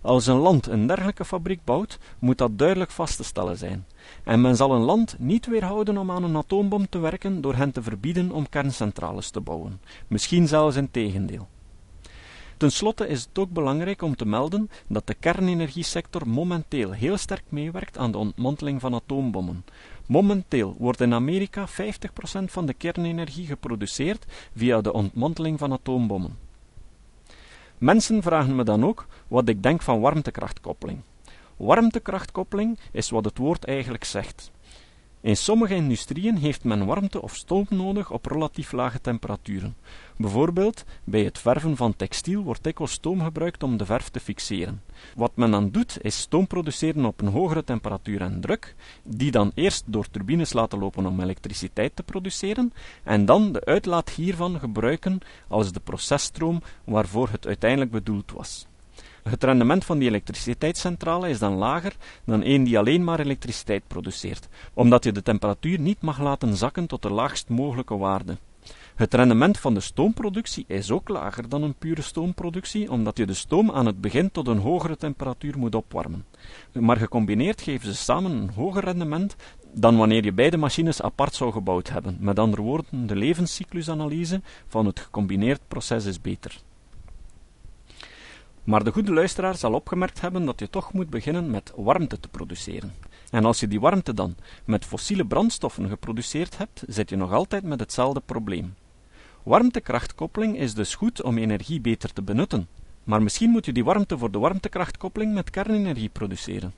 Als 0.00 0.26
een 0.26 0.36
land 0.36 0.66
een 0.66 0.86
dergelijke 0.86 1.24
fabriek 1.24 1.64
bouwt, 1.64 1.98
moet 2.18 2.38
dat 2.38 2.58
duidelijk 2.58 2.90
vast 2.90 3.16
te 3.16 3.24
stellen 3.24 3.58
zijn. 3.58 3.86
En 4.24 4.40
men 4.40 4.56
zal 4.56 4.72
een 4.72 4.82
land 4.82 5.16
niet 5.18 5.46
weerhouden 5.46 5.98
om 5.98 6.10
aan 6.10 6.24
een 6.24 6.36
atoombom 6.36 6.88
te 6.88 6.98
werken 6.98 7.40
door 7.40 7.54
hen 7.54 7.72
te 7.72 7.82
verbieden 7.82 8.30
om 8.30 8.48
kerncentrales 8.48 9.30
te 9.30 9.40
bouwen. 9.40 9.80
Misschien 10.06 10.48
zelfs 10.48 10.76
in 10.76 10.90
tegendeel. 10.90 11.48
Ten 12.56 12.72
slotte 12.72 13.08
is 13.08 13.22
het 13.22 13.38
ook 13.38 13.50
belangrijk 13.50 14.02
om 14.02 14.16
te 14.16 14.26
melden 14.26 14.70
dat 14.86 15.06
de 15.06 15.14
kernenergiesector 15.14 16.28
momenteel 16.28 16.90
heel 16.90 17.16
sterk 17.16 17.44
meewerkt 17.48 17.98
aan 17.98 18.10
de 18.12 18.18
ontmanteling 18.18 18.80
van 18.80 18.94
atoombommen. 18.94 19.64
Momenteel 20.06 20.74
wordt 20.78 21.00
in 21.00 21.14
Amerika 21.14 21.68
50% 21.68 21.72
van 22.44 22.66
de 22.66 22.74
kernenergie 22.74 23.46
geproduceerd 23.46 24.24
via 24.54 24.80
de 24.80 24.92
ontmanteling 24.92 25.58
van 25.58 25.72
atoombommen. 25.72 26.45
Mensen 27.78 28.22
vragen 28.22 28.56
me 28.56 28.64
dan 28.64 28.84
ook 28.84 29.06
wat 29.28 29.48
ik 29.48 29.62
denk 29.62 29.82
van 29.82 30.00
warmtekrachtkoppeling. 30.00 31.00
Warmtekrachtkoppeling 31.56 32.78
is 32.92 33.10
wat 33.10 33.24
het 33.24 33.38
woord 33.38 33.64
eigenlijk 33.64 34.04
zegt. 34.04 34.50
In 35.20 35.36
sommige 35.36 35.74
industrieën 35.74 36.36
heeft 36.36 36.64
men 36.64 36.86
warmte 36.86 37.22
of 37.22 37.34
stoom 37.34 37.66
nodig 37.68 38.10
op 38.10 38.26
relatief 38.26 38.72
lage 38.72 39.00
temperaturen. 39.00 39.76
Bijvoorbeeld, 40.16 40.84
bij 41.04 41.24
het 41.24 41.38
verven 41.38 41.76
van 41.76 41.96
textiel 41.96 42.42
wordt 42.42 42.64
dikwijls 42.64 42.92
stoom 42.92 43.20
gebruikt 43.20 43.62
om 43.62 43.76
de 43.76 43.84
verf 43.84 44.08
te 44.08 44.20
fixeren. 44.20 44.82
Wat 45.14 45.32
men 45.34 45.50
dan 45.50 45.70
doet, 45.70 45.98
is 46.00 46.18
stoom 46.18 46.46
produceren 46.46 47.04
op 47.04 47.20
een 47.20 47.28
hogere 47.28 47.64
temperatuur 47.64 48.20
en 48.20 48.40
druk, 48.40 48.74
die 49.02 49.30
dan 49.30 49.52
eerst 49.54 49.84
door 49.86 50.10
turbines 50.10 50.52
laten 50.52 50.78
lopen 50.78 51.06
om 51.06 51.20
elektriciteit 51.20 51.96
te 51.96 52.02
produceren, 52.02 52.72
en 53.04 53.24
dan 53.24 53.52
de 53.52 53.64
uitlaat 53.64 54.10
hiervan 54.10 54.58
gebruiken 54.58 55.18
als 55.48 55.72
de 55.72 55.80
processtroom 55.80 56.62
waarvoor 56.84 57.28
het 57.28 57.46
uiteindelijk 57.46 57.90
bedoeld 57.90 58.32
was. 58.32 58.66
Het 59.28 59.44
rendement 59.44 59.84
van 59.84 59.98
die 59.98 60.08
elektriciteitscentrale 60.08 61.28
is 61.28 61.38
dan 61.38 61.54
lager 61.54 61.96
dan 62.24 62.44
een 62.44 62.64
die 62.64 62.78
alleen 62.78 63.04
maar 63.04 63.20
elektriciteit 63.20 63.82
produceert, 63.86 64.48
omdat 64.74 65.04
je 65.04 65.12
de 65.12 65.22
temperatuur 65.22 65.80
niet 65.80 66.00
mag 66.00 66.20
laten 66.20 66.56
zakken 66.56 66.86
tot 66.86 67.02
de 67.02 67.10
laagst 67.10 67.48
mogelijke 67.48 67.96
waarde. 67.96 68.36
Het 68.94 69.14
rendement 69.14 69.58
van 69.58 69.74
de 69.74 69.80
stoomproductie 69.80 70.64
is 70.68 70.90
ook 70.90 71.08
lager 71.08 71.48
dan 71.48 71.62
een 71.62 71.74
pure 71.74 72.02
stoomproductie, 72.02 72.90
omdat 72.90 73.16
je 73.18 73.26
de 73.26 73.34
stoom 73.34 73.70
aan 73.70 73.86
het 73.86 74.00
begin 74.00 74.30
tot 74.30 74.48
een 74.48 74.58
hogere 74.58 74.96
temperatuur 74.96 75.58
moet 75.58 75.74
opwarmen. 75.74 76.24
Maar 76.72 76.96
gecombineerd 76.96 77.62
geven 77.62 77.88
ze 77.88 77.94
samen 77.94 78.30
een 78.30 78.50
hoger 78.54 78.84
rendement 78.84 79.36
dan 79.72 79.96
wanneer 79.96 80.24
je 80.24 80.32
beide 80.32 80.56
machines 80.56 81.02
apart 81.02 81.34
zou 81.34 81.52
gebouwd 81.52 81.88
hebben. 81.88 82.16
Met 82.20 82.38
andere 82.38 82.62
woorden, 82.62 83.06
de 83.06 83.16
levenscyclusanalyse 83.16 84.40
van 84.66 84.86
het 84.86 85.00
gecombineerd 85.00 85.60
proces 85.68 86.04
is 86.04 86.20
beter. 86.20 86.60
Maar 88.66 88.84
de 88.84 88.92
goede 88.92 89.12
luisteraar 89.12 89.56
zal 89.56 89.72
opgemerkt 89.72 90.20
hebben 90.20 90.44
dat 90.44 90.60
je 90.60 90.70
toch 90.70 90.92
moet 90.92 91.10
beginnen 91.10 91.50
met 91.50 91.72
warmte 91.76 92.20
te 92.20 92.28
produceren. 92.28 92.94
En 93.30 93.44
als 93.44 93.60
je 93.60 93.68
die 93.68 93.80
warmte 93.80 94.14
dan 94.14 94.36
met 94.64 94.84
fossiele 94.84 95.26
brandstoffen 95.26 95.88
geproduceerd 95.88 96.58
hebt, 96.58 96.82
zit 96.86 97.10
je 97.10 97.16
nog 97.16 97.32
altijd 97.32 97.62
met 97.62 97.80
hetzelfde 97.80 98.22
probleem. 98.24 98.74
Warmtekrachtkoppeling 99.42 100.58
is 100.58 100.74
dus 100.74 100.94
goed 100.94 101.22
om 101.22 101.38
energie 101.38 101.80
beter 101.80 102.12
te 102.12 102.22
benutten, 102.22 102.68
maar 103.04 103.22
misschien 103.22 103.50
moet 103.50 103.66
je 103.66 103.72
die 103.72 103.84
warmte 103.84 104.18
voor 104.18 104.30
de 104.30 104.38
warmtekrachtkoppeling 104.38 105.34
met 105.34 105.50
kernenergie 105.50 106.08
produceren. 106.08 106.74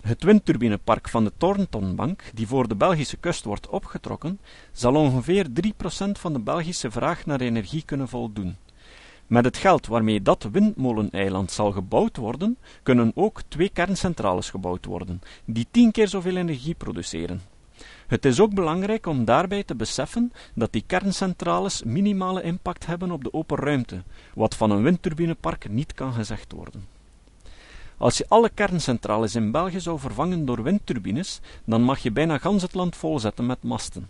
Het 0.00 0.22
windturbinepark 0.22 1.08
van 1.08 1.24
de 1.24 1.32
Thorntonbank, 1.36 2.22
die 2.34 2.46
voor 2.46 2.68
de 2.68 2.76
Belgische 2.76 3.16
kust 3.16 3.44
wordt 3.44 3.68
opgetrokken, 3.68 4.40
zal 4.72 4.94
ongeveer 4.94 5.46
3% 5.48 6.10
van 6.12 6.32
de 6.32 6.40
Belgische 6.40 6.90
vraag 6.90 7.26
naar 7.26 7.40
energie 7.40 7.82
kunnen 7.84 8.08
voldoen. 8.08 8.56
Met 9.26 9.44
het 9.44 9.56
geld 9.56 9.86
waarmee 9.86 10.22
dat 10.22 10.48
windmoleneiland 10.52 11.50
zal 11.50 11.72
gebouwd 11.72 12.16
worden, 12.16 12.58
kunnen 12.82 13.12
ook 13.14 13.42
twee 13.48 13.68
kerncentrales 13.68 14.50
gebouwd 14.50 14.84
worden, 14.84 15.22
die 15.44 15.66
tien 15.70 15.90
keer 15.90 16.08
zoveel 16.08 16.36
energie 16.36 16.74
produceren. 16.74 17.40
Het 18.06 18.24
is 18.24 18.40
ook 18.40 18.54
belangrijk 18.54 19.06
om 19.06 19.24
daarbij 19.24 19.64
te 19.64 19.74
beseffen 19.74 20.32
dat 20.54 20.72
die 20.72 20.84
kerncentrales 20.86 21.82
minimale 21.82 22.42
impact 22.42 22.86
hebben 22.86 23.10
op 23.10 23.24
de 23.24 23.32
open 23.32 23.58
ruimte, 23.58 24.02
wat 24.34 24.54
van 24.54 24.70
een 24.70 24.82
windturbinepark 24.82 25.68
niet 25.68 25.94
kan 25.94 26.12
gezegd 26.12 26.52
worden. 26.52 26.84
Als 27.96 28.18
je 28.18 28.26
alle 28.28 28.50
kerncentrales 28.54 29.34
in 29.34 29.50
België 29.50 29.80
zou 29.80 29.98
vervangen 29.98 30.44
door 30.44 30.62
windturbines, 30.62 31.40
dan 31.64 31.82
mag 31.82 31.98
je 31.98 32.10
bijna 32.10 32.38
gans 32.38 32.62
het 32.62 32.74
land 32.74 32.96
volzetten 32.96 33.46
met 33.46 33.62
masten. 33.62 34.08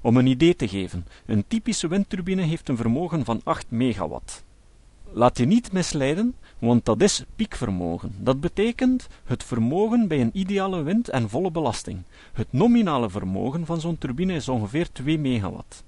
Om 0.00 0.16
een 0.16 0.26
idee 0.26 0.56
te 0.56 0.68
geven, 0.68 1.06
een 1.26 1.44
typische 1.48 1.88
windturbine 1.88 2.42
heeft 2.42 2.68
een 2.68 2.76
vermogen 2.76 3.24
van 3.24 3.40
8 3.44 3.66
megawatt. 3.68 4.46
Laat 5.12 5.38
je 5.38 5.44
niet 5.44 5.72
misleiden, 5.72 6.34
want 6.58 6.84
dat 6.84 7.02
is 7.02 7.24
piekvermogen. 7.36 8.14
Dat 8.18 8.40
betekent 8.40 9.08
het 9.24 9.44
vermogen 9.44 10.08
bij 10.08 10.20
een 10.20 10.30
ideale 10.32 10.82
wind 10.82 11.08
en 11.08 11.28
volle 11.28 11.50
belasting. 11.50 12.02
Het 12.32 12.46
nominale 12.50 13.10
vermogen 13.10 13.66
van 13.66 13.80
zo'n 13.80 13.98
turbine 13.98 14.34
is 14.34 14.48
ongeveer 14.48 14.92
2 14.92 15.18
megawatt. 15.18 15.84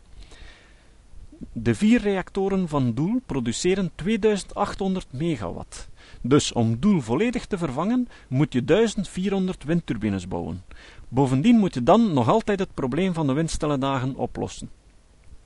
De 1.53 1.75
vier 1.75 2.01
reactoren 2.01 2.69
van 2.69 2.95
Doel 2.95 3.21
produceren 3.27 3.91
2800 3.95 5.07
megawatt. 5.11 5.89
Dus 6.21 6.53
om 6.53 6.79
Doel 6.79 7.01
volledig 7.01 7.47
te 7.47 7.59
vervangen, 7.59 8.09
moet 8.29 8.53
je 8.53 8.65
1400 8.65 9.65
windturbines 9.65 10.29
bouwen. 10.29 10.63
Bovendien 11.09 11.57
moet 11.57 11.75
je 11.75 11.83
dan 11.83 12.13
nog 12.13 12.29
altijd 12.29 12.59
het 12.59 12.75
probleem 12.75 13.15
van 13.15 13.27
de 13.27 13.33
windstille 13.33 13.79
dagen 13.79 14.17
oplossen. 14.17 14.80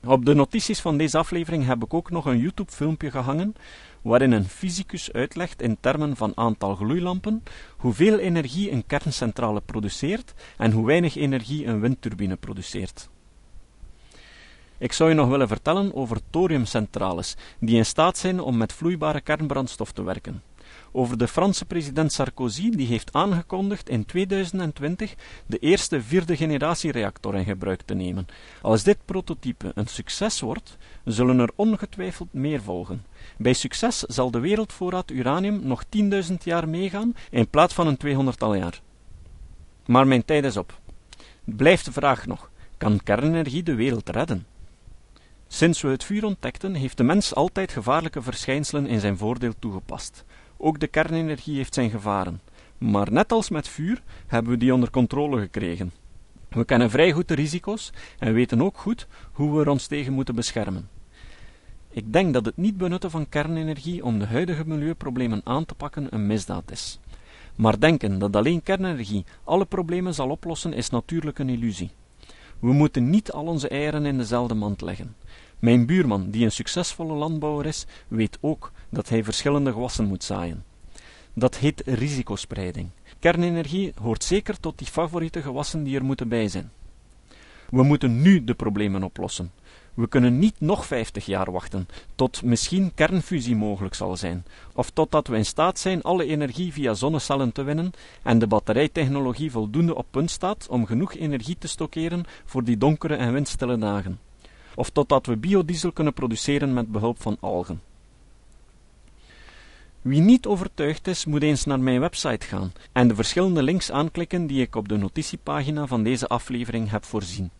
Op 0.07 0.25
de 0.25 0.33
notities 0.33 0.79
van 0.79 0.97
deze 0.97 1.17
aflevering 1.17 1.65
heb 1.65 1.83
ik 1.83 1.93
ook 1.93 2.09
nog 2.09 2.25
een 2.25 2.37
YouTube-filmpje 2.37 3.11
gehangen, 3.11 3.55
waarin 4.01 4.31
een 4.31 4.45
fysicus 4.45 5.13
uitlegt 5.13 5.61
in 5.61 5.77
termen 5.79 6.15
van 6.15 6.31
aantal 6.35 6.75
gloeilampen 6.75 7.43
hoeveel 7.77 8.17
energie 8.17 8.71
een 8.71 8.85
kerncentrale 8.85 9.61
produceert 9.61 10.33
en 10.57 10.71
hoe 10.71 10.85
weinig 10.85 11.15
energie 11.15 11.65
een 11.65 11.79
windturbine 11.79 12.35
produceert. 12.35 13.09
Ik 14.77 14.93
zou 14.93 15.09
je 15.09 15.15
nog 15.15 15.29
willen 15.29 15.47
vertellen 15.47 15.95
over 15.95 16.19
thoriumcentrales, 16.29 17.35
die 17.59 17.77
in 17.77 17.85
staat 17.85 18.17
zijn 18.17 18.39
om 18.39 18.57
met 18.57 18.73
vloeibare 18.73 19.21
kernbrandstof 19.21 19.91
te 19.91 20.03
werken 20.03 20.41
over 20.95 21.17
de 21.17 21.27
Franse 21.27 21.65
president 21.65 22.11
Sarkozy, 22.11 22.69
die 22.69 22.87
heeft 22.87 23.13
aangekondigd 23.13 23.89
in 23.89 24.05
2020 24.05 25.15
de 25.45 25.57
eerste 25.57 26.01
vierde 26.01 26.35
generatie 26.35 26.91
reactor 26.91 27.35
in 27.35 27.43
gebruik 27.43 27.81
te 27.81 27.93
nemen. 27.93 28.27
Als 28.61 28.83
dit 28.83 28.97
prototype 29.05 29.71
een 29.75 29.87
succes 29.87 30.39
wordt, 30.39 30.77
zullen 31.05 31.39
er 31.39 31.49
ongetwijfeld 31.55 32.33
meer 32.33 32.61
volgen. 32.61 33.05
Bij 33.37 33.53
succes 33.53 33.99
zal 33.99 34.31
de 34.31 34.39
wereldvoorraad 34.39 35.11
uranium 35.11 35.59
nog 35.63 35.83
10.000 36.29 36.33
jaar 36.43 36.69
meegaan 36.69 37.15
in 37.29 37.47
plaats 37.47 37.73
van 37.73 37.87
een 37.87 38.33
200-tal 38.33 38.55
jaar. 38.55 38.81
Maar 39.85 40.07
mijn 40.07 40.25
tijd 40.25 40.45
is 40.45 40.57
op. 40.57 40.79
Blijft 41.43 41.85
de 41.85 41.91
vraag 41.91 42.25
nog: 42.25 42.49
kan 42.77 43.03
kernenergie 43.03 43.63
de 43.63 43.75
wereld 43.75 44.09
redden? 44.09 44.45
Sinds 45.47 45.81
we 45.81 45.89
het 45.89 46.03
vuur 46.03 46.25
ontdekten, 46.25 46.73
heeft 46.73 46.97
de 46.97 47.03
mens 47.03 47.35
altijd 47.35 47.71
gevaarlijke 47.71 48.21
verschijnselen 48.21 48.87
in 48.87 48.99
zijn 48.99 49.17
voordeel 49.17 49.53
toegepast. 49.59 50.25
Ook 50.57 50.79
de 50.79 50.87
kernenergie 50.87 51.55
heeft 51.55 51.73
zijn 51.73 51.89
gevaren. 51.89 52.41
Maar 52.77 53.11
net 53.11 53.31
als 53.31 53.49
met 53.49 53.67
vuur 53.67 54.01
hebben 54.27 54.51
we 54.51 54.57
die 54.57 54.73
onder 54.73 54.89
controle 54.89 55.39
gekregen. 55.39 55.91
We 56.49 56.65
kennen 56.65 56.89
vrij 56.89 57.11
goed 57.11 57.27
de 57.27 57.33
risico's 57.33 57.91
en 58.19 58.33
weten 58.33 58.61
ook 58.61 58.77
goed 58.77 59.07
hoe 59.31 59.55
we 59.55 59.61
er 59.61 59.69
ons 59.69 59.87
tegen 59.87 60.13
moeten 60.13 60.35
beschermen. 60.35 60.89
Ik 61.89 62.13
denk 62.13 62.33
dat 62.33 62.45
het 62.45 62.57
niet 62.57 62.77
benutten 62.77 63.11
van 63.11 63.29
kernenergie 63.29 64.03
om 64.05 64.19
de 64.19 64.25
huidige 64.25 64.67
milieuproblemen 64.67 65.41
aan 65.43 65.65
te 65.65 65.75
pakken 65.75 66.07
een 66.09 66.27
misdaad 66.27 66.71
is. 66.71 66.99
Maar 67.55 67.79
denken 67.79 68.19
dat 68.19 68.35
alleen 68.35 68.63
kernenergie 68.63 69.25
alle 69.43 69.65
problemen 69.65 70.13
zal 70.13 70.29
oplossen 70.29 70.73
is 70.73 70.89
natuurlijk 70.89 71.39
een 71.39 71.49
illusie. 71.49 71.91
We 72.59 72.73
moeten 72.73 73.09
niet 73.09 73.31
al 73.31 73.45
onze 73.45 73.67
eieren 73.67 74.05
in 74.05 74.17
dezelfde 74.17 74.53
mand 74.53 74.81
leggen. 74.81 75.15
Mijn 75.59 75.85
buurman, 75.85 76.29
die 76.29 76.45
een 76.45 76.51
succesvolle 76.51 77.13
landbouwer 77.13 77.65
is, 77.65 77.85
weet 78.07 78.37
ook 78.41 78.71
dat 78.89 79.09
hij 79.09 79.23
verschillende 79.23 79.71
gewassen 79.71 80.05
moet 80.05 80.23
zaaien. 80.23 80.63
Dat 81.33 81.57
heet 81.57 81.81
risicospreiding. 81.85 82.89
Kernenergie 83.19 83.93
hoort 84.01 84.23
zeker 84.23 84.59
tot 84.59 84.77
die 84.77 84.87
favoriete 84.87 85.41
gewassen 85.41 85.83
die 85.83 85.95
er 85.95 86.05
moeten 86.05 86.27
bij 86.27 86.47
zijn. 86.47 86.71
We 87.69 87.83
moeten 87.83 88.21
nu 88.21 88.43
de 88.43 88.53
problemen 88.53 89.03
oplossen. 89.03 89.51
We 89.93 90.07
kunnen 90.07 90.39
niet 90.39 90.59
nog 90.59 90.85
50 90.85 91.25
jaar 91.25 91.51
wachten, 91.51 91.87
tot 92.15 92.43
misschien 92.43 92.91
kernfusie 92.93 93.55
mogelijk 93.55 93.95
zal 93.95 94.17
zijn, 94.17 94.45
of 94.73 94.89
totdat 94.89 95.27
we 95.27 95.37
in 95.37 95.45
staat 95.45 95.79
zijn 95.79 96.01
alle 96.01 96.25
energie 96.25 96.73
via 96.73 96.93
zonnecellen 96.93 97.51
te 97.51 97.63
winnen 97.63 97.91
en 98.23 98.39
de 98.39 98.47
batterijtechnologie 98.47 99.51
voldoende 99.51 99.95
op 99.95 100.05
punt 100.11 100.31
staat 100.31 100.67
om 100.69 100.85
genoeg 100.85 101.13
energie 101.13 101.57
te 101.57 101.67
stockeren 101.67 102.23
voor 102.45 102.63
die 102.63 102.77
donkere 102.77 103.15
en 103.15 103.33
windstille 103.33 103.77
dagen, 103.77 104.19
of 104.75 104.89
totdat 104.89 105.25
we 105.25 105.37
biodiesel 105.37 105.91
kunnen 105.91 106.13
produceren 106.13 106.73
met 106.73 106.91
behulp 106.91 107.21
van 107.21 107.37
algen. 107.39 107.81
Wie 110.01 110.21
niet 110.21 110.45
overtuigd 110.45 111.07
is, 111.07 111.25
moet 111.25 111.43
eens 111.43 111.65
naar 111.65 111.79
mijn 111.79 111.99
website 111.99 112.45
gaan 112.45 112.73
en 112.91 113.07
de 113.07 113.15
verschillende 113.15 113.63
links 113.63 113.91
aanklikken 113.91 114.47
die 114.47 114.61
ik 114.61 114.75
op 114.75 114.87
de 114.87 114.97
notitiepagina 114.97 115.87
van 115.87 116.03
deze 116.03 116.27
aflevering 116.27 116.89
heb 116.89 117.05
voorzien. 117.05 117.51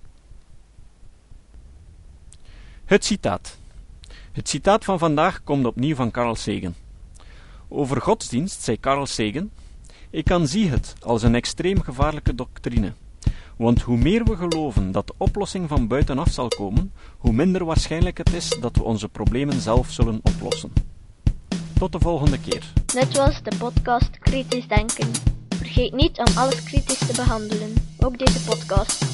Het 2.86 3.06
citaat. 3.06 3.58
Het 4.32 4.50
citaat 4.50 4.84
van 4.84 5.00
vandaag 5.00 5.44
komt 5.44 5.66
opnieuw 5.66 5.96
van 5.96 6.12
Carl 6.12 6.36
Sagan. 6.36 6.76
Over 7.68 8.02
godsdienst 8.02 8.62
zei 8.62 8.80
Carl 8.80 9.06
Sagan: 9.06 9.50
Ik 10.10 10.32
aanzie 10.32 10.70
het 10.70 10.96
als 11.00 11.24
een 11.24 11.36
extreem 11.36 11.82
gevaarlijke 11.82 12.36
doctrine. 12.36 12.94
Want 13.56 13.82
hoe 13.82 13.98
meer 13.98 14.24
we 14.24 14.36
geloven 14.36 14.92
dat 14.92 15.08
de 15.08 15.14
oplossing 15.18 15.70
van 15.70 15.88
buitenaf 15.88 16.32
zal 16.32 16.48
komen, 16.48 16.94
hoe 17.18 17.34
minder 17.34 17.66
waarschijnlijk 17.66 18.18
het 18.18 18.34
is 18.34 18.58
dat 18.60 18.76
we 18.76 18.84
onze 18.84 19.10
problemen 19.10 19.62
zelf 19.62 19.92
zullen 19.92 20.20
oplossen. 20.24 20.74
Tot 21.80 21.92
de 21.92 22.00
volgende 22.00 22.40
keer. 22.40 22.72
Dit 22.86 23.18
was 23.18 23.44
de 23.44 23.56
podcast 23.58 24.20
Kritisch 24.20 24.68
Denken. 24.68 25.12
Vergeet 25.50 25.94
niet 25.94 26.18
om 26.18 26.38
alles 26.38 26.64
kritisch 26.64 27.08
te 27.08 27.14
behandelen, 27.16 27.74
ook 28.00 28.18
deze 28.18 28.44
podcast. 28.44 29.06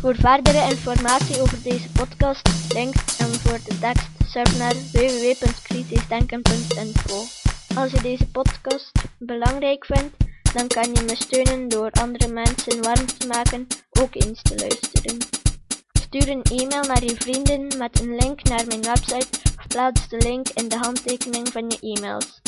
Voor 0.00 0.14
verdere 0.14 0.70
informatie 0.70 1.40
over 1.40 1.62
deze 1.62 1.88
podcast, 1.92 2.72
links 2.72 3.18
en 3.18 3.26
voor 3.26 3.58
de 3.64 3.78
tekst, 3.78 4.08
surf 4.26 4.58
naar 4.58 4.74
www.kritischdenken.info. 4.92 7.22
Als 7.76 7.90
je 7.90 8.02
deze 8.02 8.26
podcast 8.26 8.92
belangrijk 9.18 9.84
vindt, 9.84 10.23
dan 10.54 10.66
kan 10.66 10.94
je 10.94 11.02
me 11.02 11.16
steunen 11.16 11.68
door 11.68 11.90
andere 11.90 12.28
mensen 12.28 12.82
warm 12.82 13.06
te 13.06 13.26
maken 13.26 13.66
ook 14.00 14.14
eens 14.14 14.42
te 14.42 14.58
luisteren. 14.58 15.18
Stuur 15.92 16.28
een 16.28 16.42
e-mail 16.42 16.82
naar 16.82 17.04
je 17.04 17.16
vrienden 17.16 17.78
met 17.78 18.00
een 18.00 18.16
link 18.16 18.42
naar 18.42 18.66
mijn 18.66 18.82
website 18.82 19.28
of 19.58 19.66
plaats 19.66 20.08
de 20.08 20.16
link 20.16 20.48
in 20.48 20.68
de 20.68 20.76
handtekening 20.76 21.48
van 21.48 21.70
je 21.70 21.78
e-mails. 21.80 22.40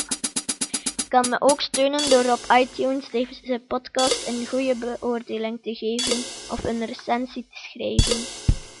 Je 0.95 1.07
kan 1.07 1.29
me 1.29 1.41
ook 1.41 1.61
steunen 1.61 2.09
door 2.09 2.31
op 2.31 2.39
iTunes 2.59 3.09
deze 3.09 3.61
podcast 3.67 4.27
een 4.27 4.47
goede 4.47 4.75
beoordeling 4.75 5.61
te 5.61 5.75
geven 5.75 6.17
of 6.51 6.63
een 6.63 6.85
recensie 6.85 7.47
te 7.49 7.57
schrijven. 7.69 8.17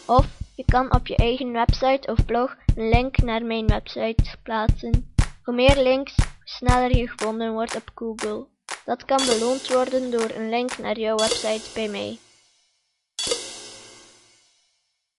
Of 0.05 0.25
je 0.55 0.63
kan 0.65 0.93
op 0.95 1.07
je 1.07 1.15
eigen 1.15 1.51
website 1.51 2.11
of 2.11 2.25
blog 2.25 2.55
een 2.75 2.89
link 2.89 3.17
naar 3.17 3.45
mijn 3.45 3.67
website 3.67 4.35
plaatsen. 4.43 5.13
Hoe 5.43 5.55
meer 5.55 5.81
links, 5.83 6.15
hoe 6.15 6.27
sneller 6.43 6.97
je 6.97 7.07
gevonden 7.07 7.53
wordt 7.53 7.75
op 7.75 7.91
Google. 7.95 8.56
Dat 8.85 9.05
kan 9.05 9.25
beloond 9.25 9.67
worden 9.67 10.11
door 10.11 10.29
een 10.35 10.49
link 10.49 10.77
naar 10.77 10.99
jouw 10.99 11.15
website 11.15 11.69
bij 11.73 11.87
mij. 11.87 12.19